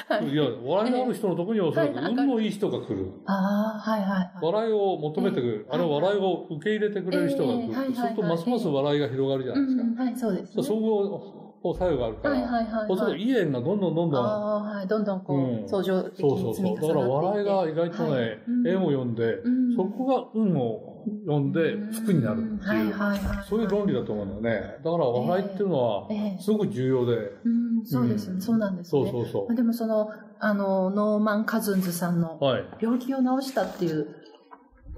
[0.08, 3.10] はいいや、笑いのある人のところにはおそらくはい運のいい人が来る。
[3.26, 4.30] ああ、はいはいはい。
[4.42, 5.66] 笑いを求めてくる。
[5.70, 7.74] ええあるいは笑いを受け入れてくれる人が来る。
[7.74, 9.82] そうするとますます笑いが広がるじゃないですか。
[9.82, 10.62] うん、はい、そうです、ね。
[10.62, 10.74] そ
[11.70, 13.22] う作用があるから、はいはいはい、そうすると、はい。
[13.22, 14.88] いい縁がどんどんどんどん、はい。
[14.88, 16.90] どんどんこう、うん相乗的そうそうに積みそう。
[16.90, 17.48] 重なっていて。
[17.48, 23.44] だから笑いが意外とね、はいうん縁を読んで、うんそこが運を読んで福になるっていう、はいはいはい。
[23.48, 24.76] そういう論理だと思うんだよね。
[24.84, 28.34] だから笑いっていうのはええ、すごく重要で、うん、そうですね。
[28.34, 29.02] うんそうなんですね。
[29.02, 32.44] そうそうそでもその、あの、ノーマン・カズンズさんのう。
[32.44, 32.64] はい。
[32.80, 34.16] 病気を治したっていう、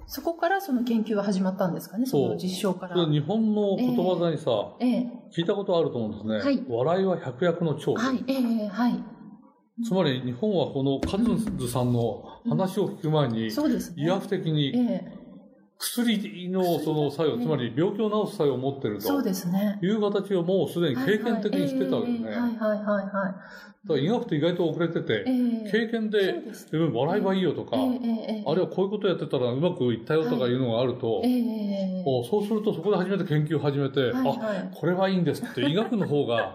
[0.07, 3.07] そこからその研究は始まったんですかね、その実証から。
[3.07, 5.13] 日本の言葉座にさ、ええ。
[5.37, 6.39] 聞いたことあると思うんですね。
[6.39, 7.95] はい笑いは百薬の長。
[7.95, 9.03] はい、ええ、はい。
[9.83, 14.05] つまり日本はこのカズンズさんの話を聞く前に、そうですね。
[14.05, 15.24] 医学的えにえ。
[15.85, 19.03] 薬のその作用、つまり病気を治す作用を持ってると。
[19.03, 19.79] そうですね。
[19.83, 22.25] いう形をもうすでに経験的にしてたわけで。
[22.25, 22.55] はいはい。
[22.55, 23.35] はいはいはい。
[23.87, 25.71] だから医学って意外と遅れてて、ええ。
[25.71, 26.43] 経験で
[26.73, 27.81] 笑えばいいよとか、あ
[28.55, 31.23] るいはこういうことやってたらうまくいったよとかいうのがあると、
[32.31, 36.55] そうするとそこで初めて研究を始めて、あ、これはいいんですって医学の方が、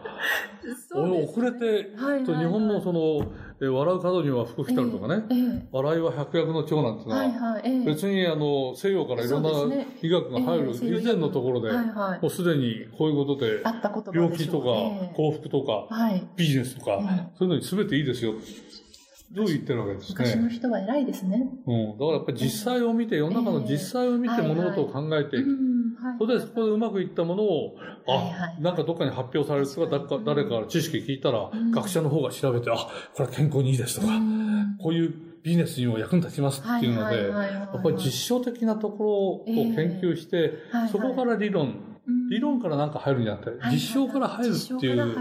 [0.89, 9.49] そうです遅れて、はい日本のその、え笑う角には福来たるとかね、ええ笑いは百薬の長なんてのは、別にあの西洋からいろんな
[10.01, 13.61] 医学が入るええ以前のところで、もうすでにこういうことで
[14.13, 15.13] 病気とかええ。
[15.15, 16.27] 幸福とかはい。
[16.35, 18.33] ビジネスとか、うんそういうのに全ていいですよ。
[19.31, 20.49] どう言ってるわけです昔のね。
[20.49, 21.47] 人は偉いですね。
[21.67, 21.91] うん。
[21.91, 25.57] だからやっぱり実際を見て、世の中の実際を見てええ物事を考えていく。
[26.17, 27.75] それでそこでうまくいったものを、
[28.07, 28.61] あ、はいはい。
[28.61, 31.71] なんかどっかに発表されるとか、誰か誰か知識聞いたら、うん。
[31.71, 32.75] 学者の方が調べて、あ、
[33.13, 34.77] これは健康にいいですとか、うん。
[34.81, 35.13] こういう
[35.43, 40.53] ビジネスにも役に立ちますっていうので、やっぱり実証的なところを研究して、
[40.91, 41.67] そこから理論、
[42.07, 42.29] うん。
[42.29, 45.15] 理論からなんか入るんじゃなくて、実証から入るっていう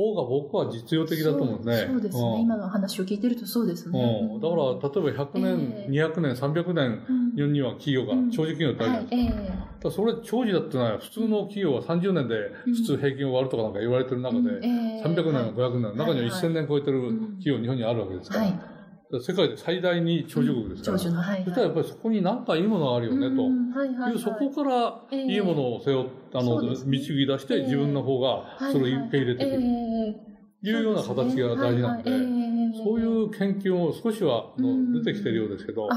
[0.00, 1.92] 方が僕は実用的だと思うんですね。
[1.92, 2.40] そうですね、ん。
[2.42, 4.30] 今の話を聞いてるとそうですね。
[4.32, 5.90] うん、だから、例えば100年、ええ。
[5.90, 7.04] 200年、300年
[7.36, 7.52] うん。
[7.52, 8.30] には企業が、うん。
[8.30, 9.40] 長寿企業ってあるじゃないですか。
[9.40, 14.64] はい、えだからそれ長寿だってのは、普通の企業は30年で普通平均を割るとかなんか言われてる中で、うん。
[14.64, 15.02] ええ。
[15.02, 16.30] 300年、はい500年、中にははいはい。
[16.30, 17.02] 1000年超えてる
[17.42, 18.79] 企業、日本にあるわけですから、えはい。
[19.18, 21.44] 世界で最大に長寿国ですから、長寿の、はい、はい。
[21.44, 23.46] そしたらやっぱりそこに何かいいものがあるよね、と。
[23.46, 24.18] うんはいはいはい。
[24.18, 26.76] そこからええいいものを背負っあの、ね。
[26.86, 29.62] 導き出して、ええ自分の方がそれを受け入れてくる。
[29.62, 30.30] ええ
[30.62, 32.22] いうような形が大事なんで、そういはい。
[32.22, 32.50] ええ
[32.82, 35.88] そういう研究も少しは出てきてるようですけど、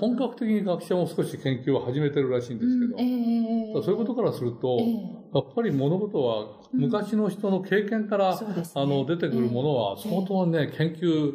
[0.00, 8.38] 本格的に学者も少し研究を始めてるらしいんですけど、そういうことからすると、ええやっぱり物事は昔の人の経験から、
[8.74, 11.32] あの出てくるものはええ相当ね、研究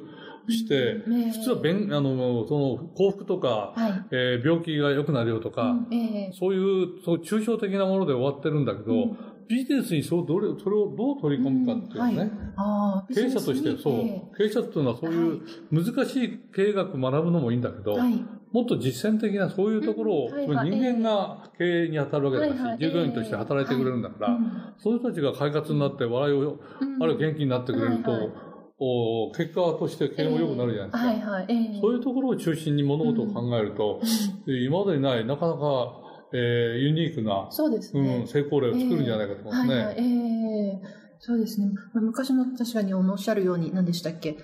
[0.52, 1.32] して、うんええ。
[1.32, 4.06] 普通は便あのその幸福とか、はい。
[4.12, 6.34] えー病気が良くなるよとか、うんええ。
[6.38, 9.18] そういうそう抽象的なもので終わってるんだけど、うん。
[9.48, 12.30] ビジネスにそうどれそれをどう取り込むかっていうね、うんはい。
[12.58, 18.26] ああ経営者として、そう、経営者っていうのはそういう難しい経営学学ぶのもいいんだけど、ええはい。
[18.52, 20.36] もっと実践的なそういうところを、うん。
[20.36, 20.48] はい。
[20.48, 22.70] はい人間が経営に当たるわけだし、はい。
[22.72, 22.78] はい。
[22.80, 24.52] 従業員として働いてくれるんだから、うん。
[24.78, 27.04] そういう人たちが快活になって笑いを、うん。
[27.04, 28.34] あるいは元気になってくれると、
[28.80, 31.08] お結果として経営も良くなるじゃないですか。
[31.08, 31.46] はいはい。
[31.50, 34.02] ええそういうところを中心に物事を考えると、
[34.46, 36.02] で今までにない、なかなか、
[36.34, 38.24] えーユニークな、そうですうね。
[38.24, 39.76] ん、成功例を作るんじゃないかと思いますね。
[39.76, 40.82] はいはい、ええ
[41.20, 41.72] そうですね。
[41.94, 44.38] まあ昔の確かにおっしゃるように、何でしたっけ？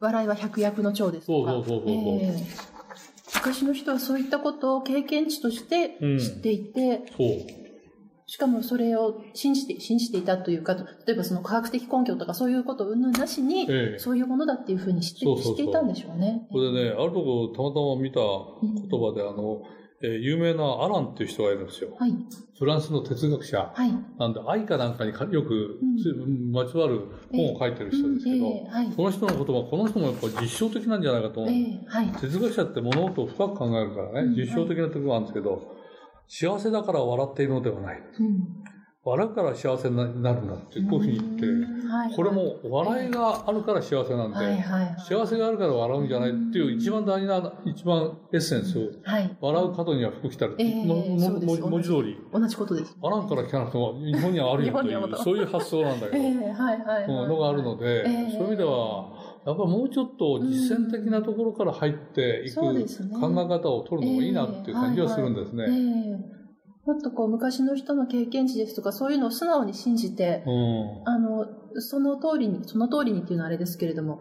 [0.00, 1.52] 笑いは百薬の長ですとか。
[1.52, 2.46] そうそうそうそうそうええ
[3.34, 7.65] 昔の人はそういったことを経験値としてうん知っていて、そう。
[8.28, 10.74] しかもそれを信じて、信じていたというか、
[11.06, 16.46] 例えばその科学的根拠とかそういうこと云々なしに、ええそういうものだっていうふうに知ってそうそうそう知っていたんでしょうね。
[16.50, 18.18] これでね、あるとこたまたま見た
[18.90, 19.62] 言葉で、あの、
[20.02, 21.96] えー有名なアランっていう人がいるんですよ。
[21.98, 22.12] はい。
[22.58, 23.72] フランスの哲学者。
[23.74, 23.92] はい。
[24.18, 26.12] なんで、愛かなんかにかよくうんつ
[26.52, 28.88] まつわる本を書いてる人ですけど、うんええはい。
[28.88, 31.54] この人の言葉、この人もやっぱ実証的なんじゃないかと思う。
[31.54, 32.08] ええはい。
[32.20, 35.76] 哲学者って物事を深く考えるからね、うん実証的なところがあるんですけど、
[36.28, 38.02] 幸せだから笑っているのではない。
[38.18, 38.66] うん。
[39.06, 44.96] 笑うから幸せになるんだって、こういうふうに言って、うんはいこれも笑いがあるから幸せなんで、はいはいはい。
[44.98, 49.36] 幸せがあるから笑うんじゃないっていう一番大事な、一番エッセンス、はい。
[49.40, 52.96] 笑う角には福来たるって、ええももそうですも文字通り、同じことです。
[53.00, 57.04] アランから聞かなくても日本にはあるよという、そういう発想なんだけど、 ええはいはいはい。
[57.04, 59.06] うんのがあるので、ええそういう意味では、
[59.46, 66.18] やっぱりもうちょっと実践的なところから入っていく考えそうですね方を取るのもいいなっていう感じはするんですえね。
[66.32, 66.36] え
[66.86, 71.46] もっとこう昔の人の経験値ですとかそういうのを素直に信じて、うんあの、
[71.80, 74.20] その通りに、その通りにっていうのはあれですけれども、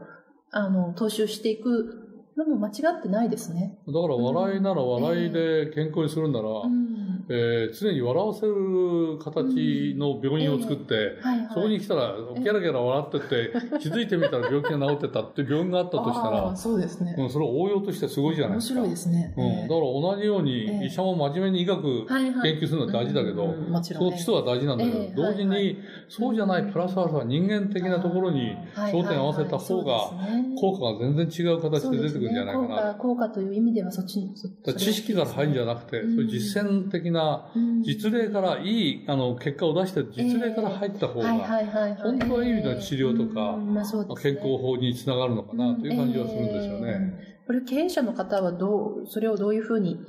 [0.52, 3.78] あの、踏襲していくのも間違ってないですね。
[3.86, 6.96] だから笑いなら笑いで健康にするんなら、うん。
[6.96, 11.18] えー常に笑わせる形の病院を作って、
[11.54, 17.16] そこに来たら、ギャラギャラ笑ってて、気づいてみたら病気が治ってたっていう 病院があったとしたらそうですね。
[17.18, 18.74] うん、それは応用としてすごいじゃない面ですか。
[18.76, 19.34] 白いですね。
[19.38, 24.04] うん、だから同じようえにえ医者も真面目に医学研究するのは大事だけど、うんもちろん。
[24.04, 25.78] その基礎は大事なんだけど、ええ同時に、
[26.10, 30.12] そうじゃないプラスアルファ人間的なところに焦点を合わせた方が
[30.60, 32.96] 効果が全然違う形で出てくるんじゃないかな。
[32.96, 34.34] 効果という意味ではそっちに。
[34.66, 36.16] ら知識から入るんじゃなくて、うん。
[36.16, 37.15] そういう実践的な
[37.84, 41.34] 実例からいいあの結果を出して実例から入った方が。
[41.34, 43.58] 本当はいい意味での治療とか
[44.22, 46.88] 健康法につながるのかなという感じはするんですよね。
[46.90, 50.00] ええこれ経営者の方はどう、それをどういうふうに？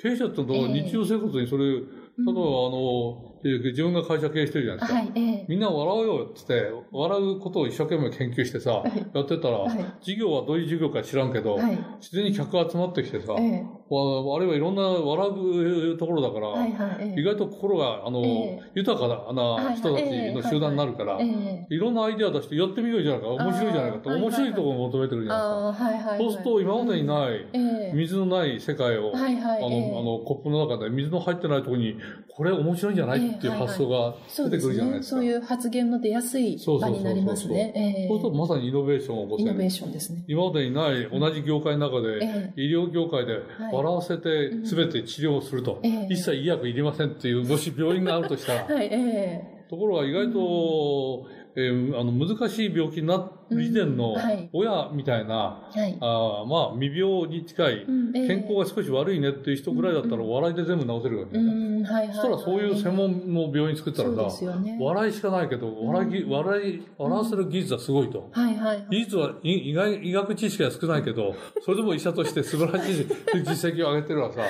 [0.00, 1.82] 経営者ってのは日常生活にそれ、例え
[2.24, 4.98] ばあの、自分が会社経営してるじゃないですか。
[4.98, 5.46] はい、ええ。
[5.48, 11.76] みんな笑おうよって言って、笑うことを一生懸命研究してさ、はいやってたら、はい事業はどういう事業か知らんけど、はい。
[11.98, 16.96] 自然に客が集まってきてさ、えあるいはいろんな笑うところだから、はいはい。
[17.00, 21.74] ええ意外と心が、あの、え豊かな人たちの集団になるから、ええ。
[21.74, 25.72] いろんなアイデア出してやってみようじゃないか、面白いじゃないかと、面白いところを求めてるじゃない。
[25.72, 26.16] ですか。
[26.18, 27.58] そうすると今までにない、え
[27.90, 27.92] え。
[27.94, 31.96] 水のない世界を、あの、ええあの、コップの中で水の入ってないところに、
[32.36, 35.16] これ面白いんじゃないっていう発想が出てくるじゃないですか。
[35.16, 37.72] そういう発言の出やすい場になりますね。
[37.74, 39.50] ええそうするとまさにイノベーションを起こせる。
[39.50, 40.24] イノベーションですね。
[40.28, 43.40] 今までにない同じ業界の中で、え医療業界で
[43.76, 46.06] 笑わせて全て治療をすると、ええ。
[46.10, 51.26] 一切医薬いりませんっていう、もし病院があるとしたら、 はい、えところが意外と、
[51.58, 54.14] えーあの難しい病気になる以前の
[54.52, 55.98] 親みたいな、えはい。
[56.00, 61.80] あーまあ未病に近い、健康が少し悪いねっていう人ぐらいだったら笑いで全部治せるわけね。
[61.80, 62.08] いはい。
[62.08, 64.78] そしたらそういう専門の病院作ったらさ、ね。
[64.78, 68.30] 笑いしかないけど、笑いぎ、笑い、笑わせる技術はすごいと。
[68.90, 73.06] 技術はい医学医学知識は少ないけど、それでも医者として素晴らしい
[73.46, 74.42] 実績を上げてるわさ、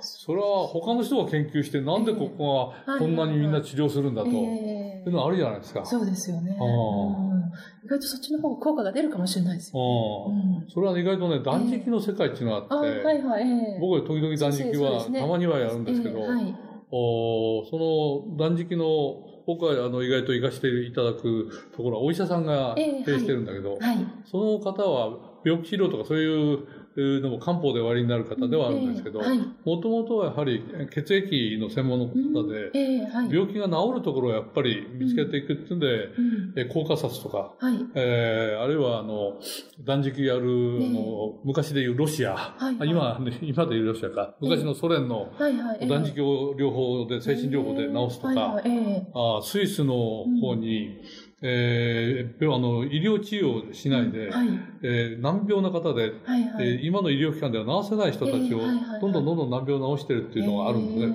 [0.00, 5.84] それは他の人が研究して、なんでここがこんなにみんな治療するんだと、いええうのあるじゃないですか。
[5.84, 6.56] そうですよね。
[7.84, 9.80] 意外とそっちの方が効果が出るかもしれないですよ。
[10.28, 13.42] うんうんそれは意外とね、断食の世界っていうのがああって、はいはい。
[13.42, 16.20] ええ僕は時々断食はたまにはやるんですけど。
[16.90, 18.84] おその断食の、
[19.46, 23.96] 僕はあの意外と活かしていただくところはお医者さんがええ経営してるんだけど、はい。
[24.26, 26.58] その方は病気治療とかそういう
[27.20, 29.20] のも漢方でおありになる方ではあるんですけど。
[29.64, 32.70] もともとはやはり血液の専門の方で。
[33.30, 37.74] 病気が治るところをやっぱり見つけていくっていうんで、うんえコーカサスとか、はい。
[37.94, 39.40] えーあるいはあの
[39.84, 48.60] 断食やる、あの昔でいうロシア、はいあ今、ね、今でいうロシアか、昔のソ連の断食を療法で、精神療法で治すとか、
[49.14, 49.94] あスイスの
[50.40, 51.00] 方に、
[51.40, 54.48] えー病あの医療治療をしないで、はい。
[54.82, 56.68] えー難病の方で、はいはい。
[56.68, 58.60] えー今の医療機関では治せない人たちを
[59.00, 61.08] どんどんどんどん難病を治してるっていうのがあるので、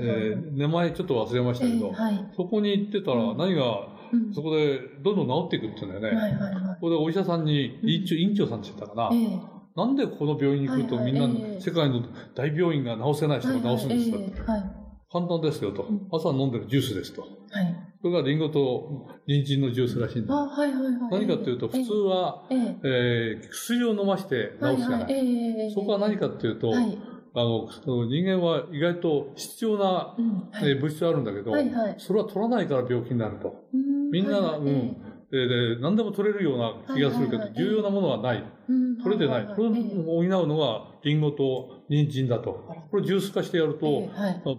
[0.00, 2.30] え名前ちょっと忘れましたけど、ええはい。
[2.36, 6.20] そこに行ってたら何が、うんそこでどんどん治っていくって言うんだよね。
[6.20, 9.24] はいはいはここでお医者さんに、院長院長さんって言ったかな、い。
[9.24, 12.00] ええなんでこの病院に来るとみんな、ええ世界の
[12.36, 14.62] 大病院が治せない人が治すんですか、はいはいええはい。
[15.10, 15.86] 簡単ですよと。
[16.12, 17.22] 朝飲んでるジュースですと。
[17.22, 17.93] はい。
[18.04, 20.34] それがリンゴと人参のジュースらしいんだ。
[20.34, 20.92] あ、はいはいはい。
[21.10, 25.02] 何かっていうと、普通は、ええ、えー薬を飲まして治すじゃない。
[25.04, 26.98] はいはい、ええそこは何かっていうと、はい。
[27.34, 27.66] あの、
[28.04, 30.50] 人間は意外と必要な、うん。
[30.52, 30.70] はい。
[30.72, 33.64] えー物質あるんだけど、はいはいそれは取らないから病気になると。
[33.72, 34.96] うんみんなが、はいはいうん。
[35.30, 38.44] でで何でも取れるような気がするけど、重要なものはない。
[38.68, 39.46] うん取れてない。
[39.46, 42.64] はこれを補うのがリンゴと人参だと。
[42.90, 44.08] これジュース化してやると、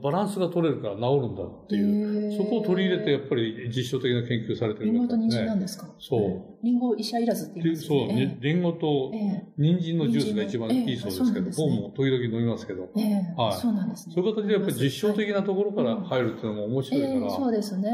[0.04, 2.38] バランスが取れるから治るんだっていう。
[2.38, 5.88] そこを取り入れてやっぱり実証的な研究されてるリンゴと人参なんですか？
[6.00, 6.66] そう。
[6.66, 8.26] リンゴ医者いらずって言いでますそう、よね。
[8.36, 9.48] にリンゴとええ。
[9.58, 11.96] 人参のジュースが一番いいそうですけど、ええそうなんですね。
[11.96, 13.54] 僕も時々飲みますけど、ええはい。
[13.54, 14.16] そうなんですね。
[14.16, 17.92] そういう形でやっぱり実証的なところから入るっていうのも面白いから、ええそうですね。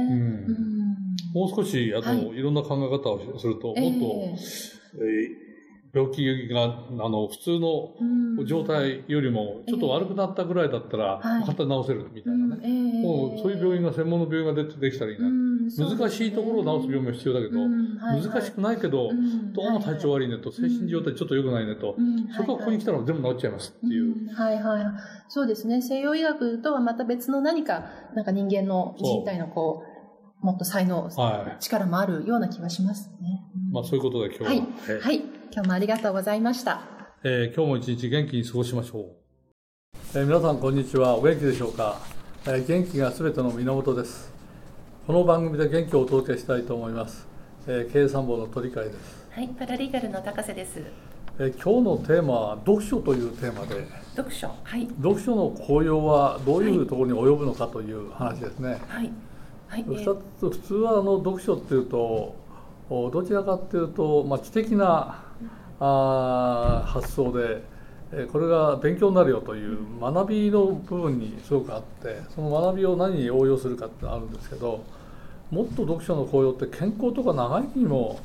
[1.34, 2.28] もう少し、あと、はい。
[2.38, 3.92] い、ろんな考え方をすると、もっと、ええ
[4.34, 5.51] えー
[5.93, 8.45] 病気が、あの、普通のうん。
[8.45, 11.43] 状態よりも、ちょっと悪くなったぐらいだったら、はい。
[11.43, 13.04] 簡単に治せるみたいなね。
[13.04, 15.30] もう、そういう病院が、専門の病院が出てできたらいいな。
[15.30, 17.97] 難しいところを治す病院も必要だけど、うん。
[17.97, 18.19] はい。
[18.19, 19.54] はい難しくないけど、うん。
[19.54, 22.30] どうも体調悪いねと、精神状態ちょっと良くないねと、うん。
[22.30, 24.06] そこがここに来たら全部治っちゃいますっていう。
[24.06, 24.34] うん。
[24.34, 24.56] はい。
[24.56, 24.84] はい。
[24.84, 24.93] はい。
[25.27, 25.82] そうですね。
[25.82, 29.84] 西洋医学とはまた別の何か、なんか人間の人体のこ
[30.41, 33.43] う、もっと才能、は力もあるような気がしますね。
[33.69, 33.73] い。
[33.73, 34.58] まあ、そういうことで今日は、はい。
[34.88, 35.01] えー。
[35.01, 35.40] はい。
[35.54, 36.82] 今日もありがとうございました。
[37.26, 39.06] えー今日も一日元気に過ごしましょう。
[40.16, 41.18] えー皆さんこんにちは。
[41.18, 42.00] お元気でしょうか、
[42.46, 44.32] えー元気がすべての源です。
[45.06, 47.28] この番組で元気をお届けしたいと思います。
[47.68, 49.28] えー経営参謀の鳥海です。
[49.30, 50.80] はい、パラリーガルの高瀬です。
[51.38, 53.86] ええ今日のテーマは読書というテーマで
[54.16, 58.80] 読書はい読書の効用はどういうところに及ぶのかという話ですね。
[58.88, 59.12] はい
[59.68, 62.38] はい、普通はあの読書っていうと
[62.89, 65.30] おどちらかっていうと、まあ、知的な
[65.84, 67.63] あ発想で
[68.13, 74.84] えこれが勉強になるよという学びの部分にすごくあってその学びを何に応用するかってあるんですけど
[75.49, 78.19] もっと読書の効用って健康とか長生きにも、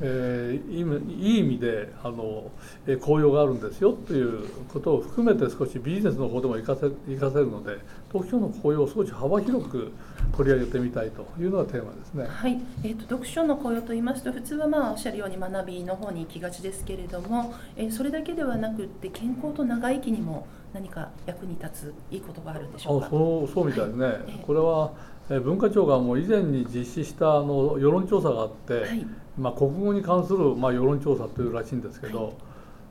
[0.00, 2.50] えーいい意味であの、
[2.86, 6.80] え効用があるんですよということを含めて少しビジネスの方でも活かせ
[7.16, 7.78] 活かせるので
[8.12, 9.92] 読書の効用を少し幅広く
[10.36, 12.26] 取り上げてみたいというのがテーマですね。
[12.26, 23.06] はい、えー、と読書の効用と言いますと普通はまあおっしゃるように学びの方に行きがちですけれども、えーそれだけではなくって健康と長生きにも何か役に立ついいことがあるんでしょうか？
[23.06, 24.14] あそうそうみたいですね、はい。
[24.14, 24.92] ええこれは
[25.30, 29.06] えー文化庁がもう以前に実施したあの世論調査があって、はい。
[29.38, 32.32] まあ、国語に関する、まあ、世論調査というらしいんですけど、はい。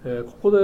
[0.05, 0.57] えーここで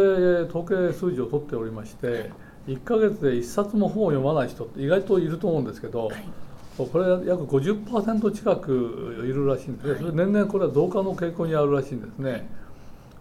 [0.44, 2.32] 統計数字を取っておりまして
[2.68, 6.26] 1ヶ月で1冊も本を読まない人って意外といると思うんですけど、はい。
[6.78, 10.00] これ約50%近くいるらしいんですね、はい。
[10.00, 12.50] それ年々これは増加の傾向にあるらしいんですね。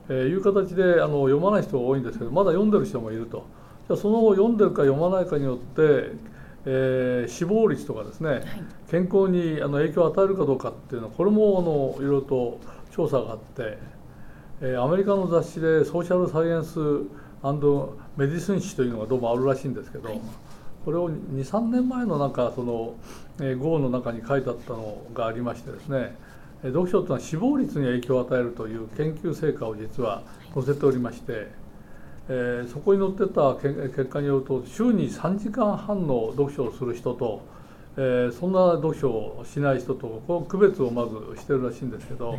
[0.09, 3.45] えーいう形であの読まない人が多いんですけどまだ読んでる人もいると。
[3.89, 6.13] じゃあその読んでるか読まないかによって、
[6.65, 8.43] えー死亡率とかですね、はい。
[8.91, 11.63] 健康にあの影響を与えるかどうかっていうのはこれもあ
[12.01, 12.61] のいろいろと
[12.93, 13.79] 調査があって、
[14.61, 16.79] えーアメリカの雑誌でソーシャルサイエンス
[18.17, 20.21] メディスン誌というのがどうもあるらしいんですけど、はい。
[20.85, 22.95] これを23年前のなんかその、
[23.41, 26.17] えー号の中に書いてあったのがありましてですね
[26.63, 30.23] えー読書というのは死亡率に影響を与えるという研究成果を実は
[30.55, 31.49] 載せておりまして、
[32.29, 37.43] えーそこに載ってたけ結果によると週に3時間半の読書をする人と、
[37.97, 42.39] えーそんな読書をしない人とこの区別をまずしてるらしいんですけど、お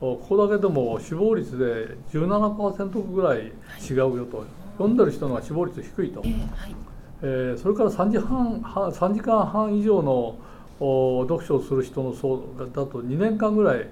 [0.00, 3.52] ここだけでも死亡率で17%ぐらい
[3.88, 4.44] 違うよと
[4.78, 6.28] 読んでる人の死亡率低いとえ。
[6.28, 6.74] ーはい
[7.22, 10.38] えーそれから3時半半3時間半以上の
[10.82, 13.86] お読書をする人の層だと2年間ぐらい、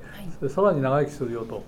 [0.48, 1.62] さらに長生きするよと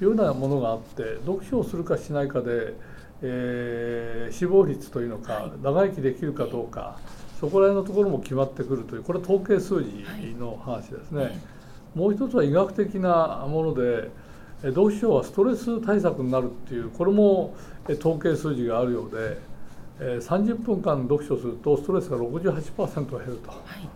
[0.00, 2.72] いうようなものがあって読書をするかしないかで、
[3.20, 6.98] えー死亡率というのか、はい長生きできるかどうか
[7.38, 10.06] そこら辺のところも決まってくるというこれは統計数字
[10.40, 11.38] の話ですね。
[11.94, 14.10] はいもう一つは医学的なもので
[14.62, 17.54] え読書はストレス対策になるっていうこれも
[17.88, 19.38] え統計数字があるようで
[20.00, 23.88] えー30分間読書するとストレスが68%減るはい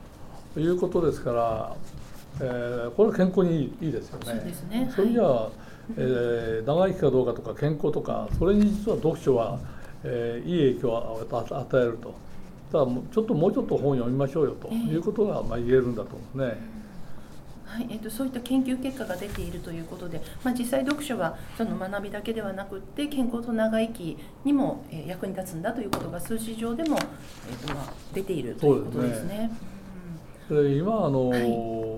[0.54, 1.76] ということですから、
[2.40, 4.24] えーこれは健康にいいいいですよね。
[4.26, 5.48] そうですねそれじゃあ、
[5.96, 9.58] えー長生きかどうかとか健康とかそれに実は読書は、
[10.04, 12.14] えーいい影響を与与えると。
[12.72, 16.60] だからもうちょっともうちょっと本を読みましょうよとええいうことがまあ言えるんだと思うんですね。
[17.68, 26.98] はいえー、とそういった研究結果が出ているということで、まあ、実際読書はその学びだけではなくって健康と長生きにも、え役に立つんだということが数字上でも、
[27.48, 29.50] えーとまあ、出ているということですね。
[30.48, 31.88] で今あの、はい。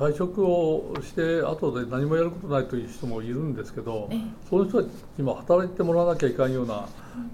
[0.00, 4.20] 退職をして後で何もやることないという人もいるんですけど、ええ。
[4.48, 6.88] そういう人たちにも働いてもらわなきゃいかんような、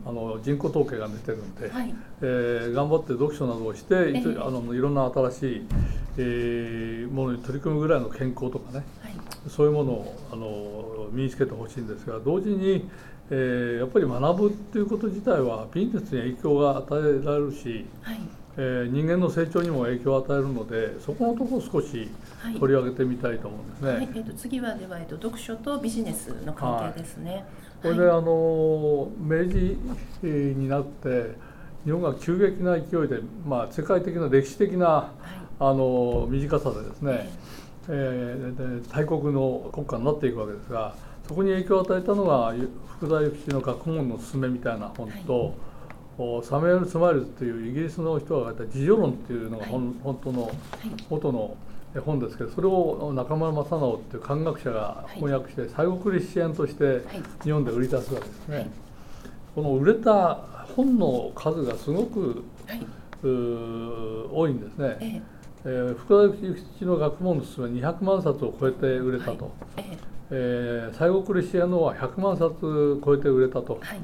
[0.04, 1.94] あの人口統計が出てるんで、はい。
[2.22, 5.66] えー頑張って読書などをして、いあのいろんな新しい、
[6.18, 9.14] えーものに取り組むぐらいの健康とかねはい。
[9.48, 12.88] そういうものをあの身につけてほしいんですが同時に、
[13.30, 18.18] えーやっぱり学ぶっていうこと自体はビジネスに影響が与えられるし、はい
[18.57, 22.59] えー人間の成長にも影響を与えるのでそこのところを少しはい。
[22.59, 23.88] 取り上げてみたいと思うんですね。
[23.90, 24.09] はい。
[24.14, 27.32] えー、と次はでは、えー、と読書とビジネスの関係ですね。
[27.32, 27.42] はい。
[27.82, 29.78] これであの明治
[30.22, 31.34] になって
[31.84, 35.46] 日本が急激な勢いで、まあ、世界的な歴史的なはい。
[35.59, 37.30] あの短さでですね、
[37.88, 40.94] えーで大国の国家になっていくわけですが
[41.26, 42.54] そこに影響を与えたのが
[42.98, 45.54] 福田幸の学問のすすめみたいな本と、お
[46.42, 50.52] サミュエル・スマイルズというイギリスの人が書いた「自助論」っていうのが本,、本当のはい。
[51.10, 51.56] 元の
[52.04, 57.02] 本ですけどそれを中村正直っていう漢学者が翻訳して西国クリスチャンとしてはい。
[57.44, 58.56] 日本で売り出すわけですね。
[58.56, 58.70] はい。
[59.54, 60.34] この売れた
[60.76, 62.42] 本の数がすごく
[63.22, 64.96] 多いんですね。
[65.00, 65.22] え
[65.64, 65.68] え。
[65.68, 69.48] ー福田幸吉の学問のすすめ200万冊を超えて売れたと、ー
[69.78, 69.96] えー
[70.30, 73.78] えー西国クリスチャンのは100万冊超えて売れたと。
[73.80, 74.00] はい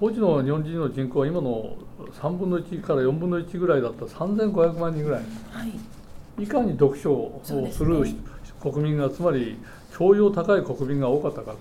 [0.00, 1.76] 当時の日本人の人口は今の
[2.20, 5.22] 3分の1から4分の1ぐらいだった3500万人ぐらい。
[5.50, 5.64] は
[6.38, 6.42] い。
[6.42, 8.14] いかに読書をすするね。
[8.62, 9.58] 国民がつまり
[9.92, 11.54] 教養高い国民が多かったか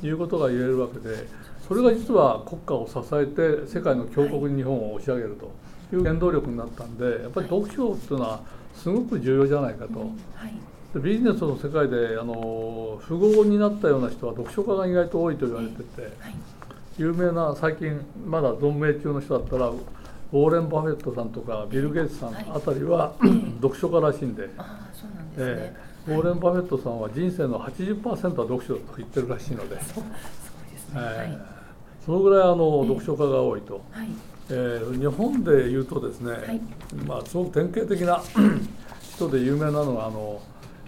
[0.00, 1.26] ということが言えるわけで
[1.66, 5.50] それが実は国家を支えて世界の強国に日本を押し上げると
[5.94, 8.40] いう原動力になったんでやっぱり読書っていうのは
[8.74, 10.00] すごく重要じゃないかと。
[10.00, 10.12] はい。
[10.94, 16.34] ビジネスの世界であの富豪になったような人は読書家が意外と多いと言われてて、はい、
[17.02, 24.48] 有名な最近まだ存命中の人だったらウォーレン・バフェットさんとかビル・ゲイツさんあたりは、はい、読書家らしいんで。
[24.56, 29.76] あそうなんですね、えー、ウォーレン・バフェットさんは人生の80%は読書と言ってるらしいので、
[32.06, 34.08] そのぐらいあの、読書家が多いと、はい。
[34.50, 36.60] えー、日本でいうとですね、はい、
[37.06, 38.22] まあ、すごく典型的な
[39.14, 40.40] 人で有名なのがあの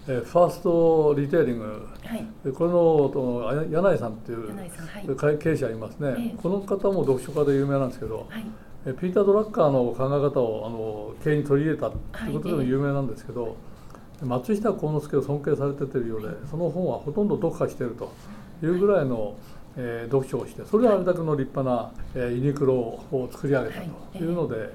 [0.07, 8.45] えファーストリテイリング、はい、この柳井さんっていう、はい、経営者いますね、えー、この方も読書家で有名なんですけど、はい、
[8.85, 11.97] えピーター・ドラッカーの考え方をあの経営に取り入れたと
[12.29, 13.57] いうことでも有名なんですけど、
[14.21, 18.13] 松下幸之助を尊敬されててるようでその本はほとんど読破していると
[18.63, 19.35] いうぐらいの、
[19.75, 24.27] えー、読書をしてそれであれだけの立派な、えー、ユニクロを作り上げたとい。
[24.27, 24.71] うので、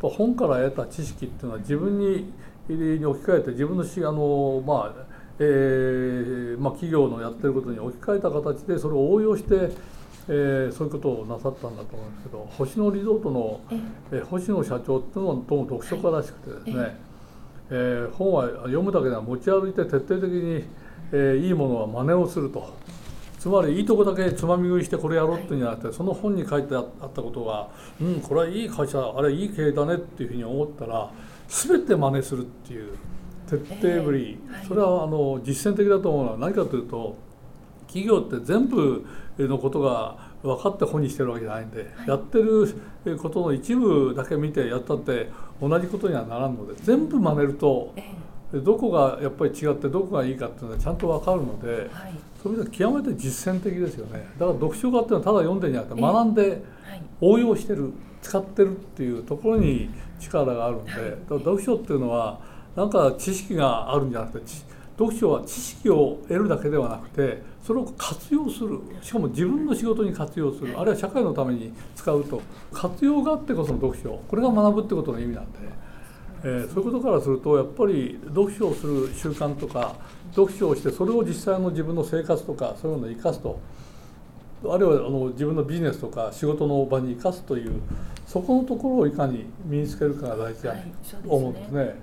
[0.00, 2.32] 本から得た知識っていうのは自分に
[2.74, 9.70] に置き換えて自分のしあの、まあえーまあ、企業のやってることに置き換えた形でそれを応用して、
[10.28, 13.60] えー、そういうことをなさったんだと思うんですけど星野リゾートの、
[14.12, 16.96] えー、星野社長っていうのとも読書家らしくてですね、
[17.70, 20.64] えー、本は読むだけでは持ち歩いて徹底的に、
[21.12, 22.78] えー、いいものは真似をすると。
[23.40, 31.10] つまりいいとこだけつまみ食いしてこれやろうっていうんじゃなくてその本に書いてあったことがうんこれはいい会社あれいい経営だねっていうふうに思ったら
[31.50, 32.96] 全て真似するっていう
[33.48, 37.16] 徹底ぶり、えーはい、それはあの実践的だと思うのは何かというと
[37.88, 39.04] 企業って全部
[39.38, 45.28] のことが分かって本にしてるわけじゃないんで、はい、やってることの一部だけ見てやったって
[45.60, 47.92] 同じことにはならんので全部真似ると、
[48.52, 54.26] どこがやっぱり違ってどこがいいかっていうのはちゃんと分かるので、はい、そういう意味では極めて実践的ですよね。
[54.38, 56.62] だから読書家っていうのはただ読んでんじゃなくて学んで
[57.20, 57.92] 応用してる
[58.22, 59.90] 使ってるっていうところに
[60.20, 60.92] 力があるんで、
[61.28, 62.40] 読書っていうのは
[62.76, 64.46] なんか知識があるんじゃなくて
[64.98, 68.80] 読書は知識を得るだけではなくてそれを活用する。
[69.02, 70.78] しかも自分の仕事に活用する。
[70.78, 72.42] あるいは社会のために使うと。
[72.72, 74.10] 活用があってこその読書。
[74.28, 75.58] これが学ぶってことの意味なんで、
[76.42, 79.96] えー、そういうことからするとやっぱり読書をする習慣とか
[80.34, 83.60] 読書をしてそれを実際の自分の生活とかそういうのを生かすと
[84.64, 87.80] あるいはあの自分のビジネスとか仕事の場に生かすという
[88.26, 90.74] そこのところをいかに身につけるかが大事だ
[91.22, 91.80] と思うんですね。
[91.82, 91.94] はい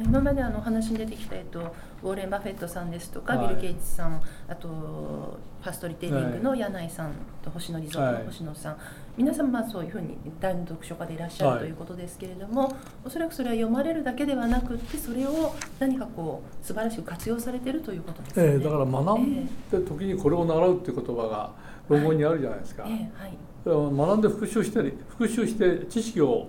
[0.00, 7.12] 今まであの話に出てきた、えっと、ウォーレン・バフェットさんですとか、はい、ビル・ゲイツさんあとファストリテイリングの柳井さん
[7.42, 8.82] と星野リゾートの星野さん、はい、
[9.16, 12.72] 皆さんまあそういうふうに大の読書家でいらっしゃるということですけれども、はい、
[13.06, 21.50] おそらくそれは読まれるだけではなくてそれを何かこう素晴らしく活用されているということですね、えー、だから学んで時にこれを習うっていう言葉が
[21.88, 22.82] 論文にあるじゃないですか。
[22.82, 22.92] はい。
[22.92, 26.48] えー、はい、学んで復習したり復習して知識を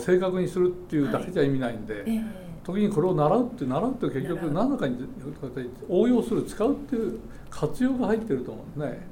[0.00, 2.04] 正確にするっていうだけじゃ意味ないんで。
[2.06, 4.98] えー時にこれを習うって習うって結局何らかに
[5.88, 9.08] 応用する使うっていう活用が入ってると思うんですね。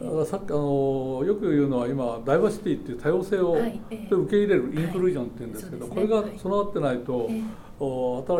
[0.00, 7.28] だからさっきあのよく言うのは今ダイバーシティっていう多様性を受け入れるインクルージョンっていうんですけど、これが備わってないと、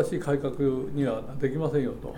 [0.03, 0.53] 新しい改革
[0.93, 2.15] にはできませんよと。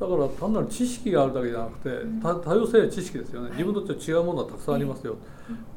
[0.00, 1.90] だから単なる知識があるだけじゃなくて
[2.22, 5.16] 多様性は知識ですよね、自分と違うものはたくさんありますよ、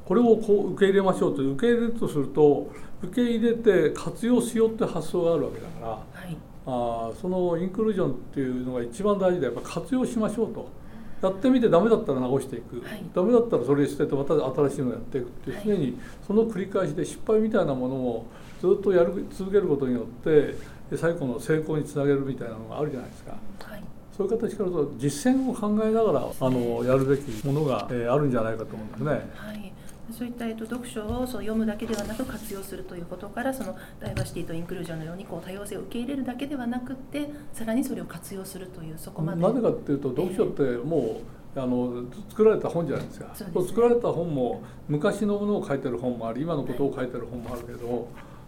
[0.05, 2.72] これをこう受け入れましょうと受け入れるとすると
[3.03, 10.86] 受け入れて活用しようって発想があるわけだから、はい、あそのインクルージョンっていうのが一番大事でやっぱ活用しましょうと。
[11.22, 15.97] やってみてダメだったら直していく、はい、ダメだったらそれ捨ててまた新しいのをやっていくっていう常に
[16.28, 18.26] その繰り返しで失敗みたいなものを
[18.61, 20.55] ずっとやる続けることによって
[20.95, 23.32] 最後の成功につなげるみたいなのがあるじゃないですか。
[23.61, 29.09] はいそういう形からと実践を考えながらあのやるべきものが、えー、あるんじゃないかと思うんですね。
[29.36, 29.74] はい。
[30.11, 38.97] そういった、えっと、読書をそう読むだけではなく活用するということからそのダイバーシティとインクルージョンのようにこう多様性を受け入れるだけではなくてさらにそれを活用するという。
[38.97, 41.22] そこまでなぜかっていうと読書っても
[41.55, 48.05] う、あの作られた本じゃないですか、ね、作られた本も昔のものを書いてる本もあり今のことを書いてる本もあるけど、はい、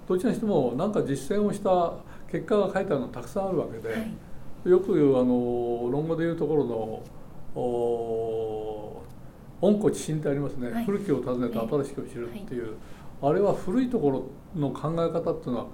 [0.08, 1.94] どちらにしても何か実践をした
[2.30, 4.12] 結果が書いてあるのたくさんあるわけで、はい、
[4.70, 7.04] よく言うあの論語でいうところの
[7.56, 9.04] お
[9.62, 12.64] 温故知新ってありますね、はい、古きを訪ねて新しきを知るっていう、
[13.22, 15.66] はい、あれは古いところの考え方っていうのは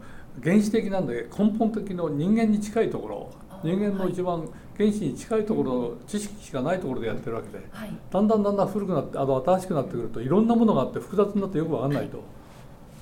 [0.41, 3.43] 原始的なんで根本的の人間に近いところ。
[3.63, 4.45] 人間の一番
[4.77, 12.21] 原始に近いところの知識しかないところでやってるわけで、はい、だんだんだんだん古くなってあの新しくなってくるといろんなものがあって複雑になってよく分かんないと。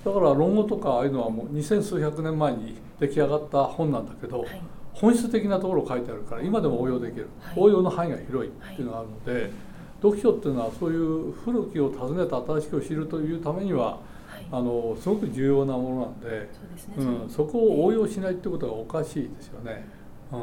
[0.06, 4.46] だから論語とかああいうのはもう二千数百年前に出来上がった本なんだけど、
[4.94, 9.72] 本質的なところを書いてあるから今でも応用できる、応用の範囲が広いっていうのがあるので。
[10.02, 14.00] 読書っていうのはそういう古きを訪ねた新しきを知るというためには、は
[14.40, 16.50] い、あのすごく重要なものなんで
[16.96, 19.88] そ、ね、うん、そこを応用しないってことがおかしいですよね。
[20.32, 20.38] う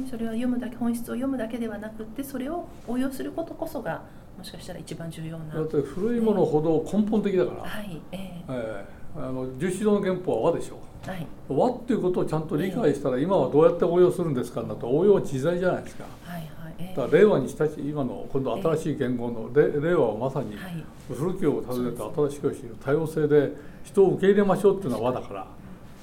[0.00, 0.06] ん。
[0.08, 4.02] それは読むだけ本質を読むだけではなくってそれを応用することこそが
[4.38, 5.54] もしかしたら一番重要な。
[5.54, 8.00] だって古いものほど根本的だから、はい。
[8.12, 8.44] ええ。
[8.48, 11.26] えあの十四条の憲法は和でしょーはい。
[11.48, 16.04] 和っていうことをちゃんと理解したら今はどうやって応用するんですかだと応用は自在じゃないですか。
[16.24, 16.74] はいはい。
[16.78, 20.84] えーだから令和にしたし今の今度新しい言語の令令和はまさにはい。
[21.08, 23.52] 古きを訪ねた新しきを知る多様性で
[23.84, 25.46] 人を受け入れましょうっていうのは和だから。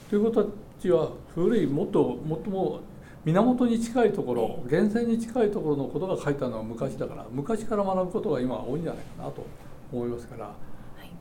[0.09, 0.49] ということた
[0.81, 2.79] ちは古いもっともっとも
[3.25, 9.45] 源に近いところ源泉に近いところのことが書いたのは昔だから昔から学ぶことが今は多いんじゃないかなと
[9.91, 10.51] 思いますから。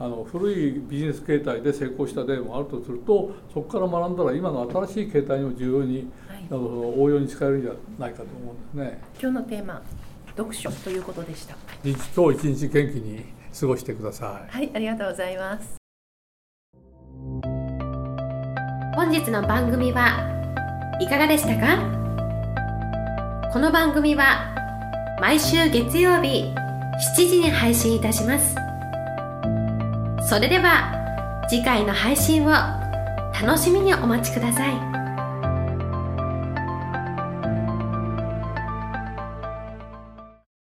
[0.00, 9.00] あの古いビジネス形態で成功した例もあるとするとそこから学んだら今の新しい形態にも重要にはいあの応用に使えるんじゃないかと思うんですね。
[9.20, 9.82] 今日のテーマ
[10.36, 13.24] 読書ということでした日今日一日元気に
[13.58, 14.50] 過ごしてください。
[14.52, 15.76] はいありがとうございます
[18.94, 21.76] 本日の番組はいかがでしたか？
[23.52, 24.54] この番組は
[25.20, 26.44] 毎週月曜日
[27.16, 28.54] 7時に配信いたします
[30.28, 34.87] それでは次回の配信を楽しみにお待ちください。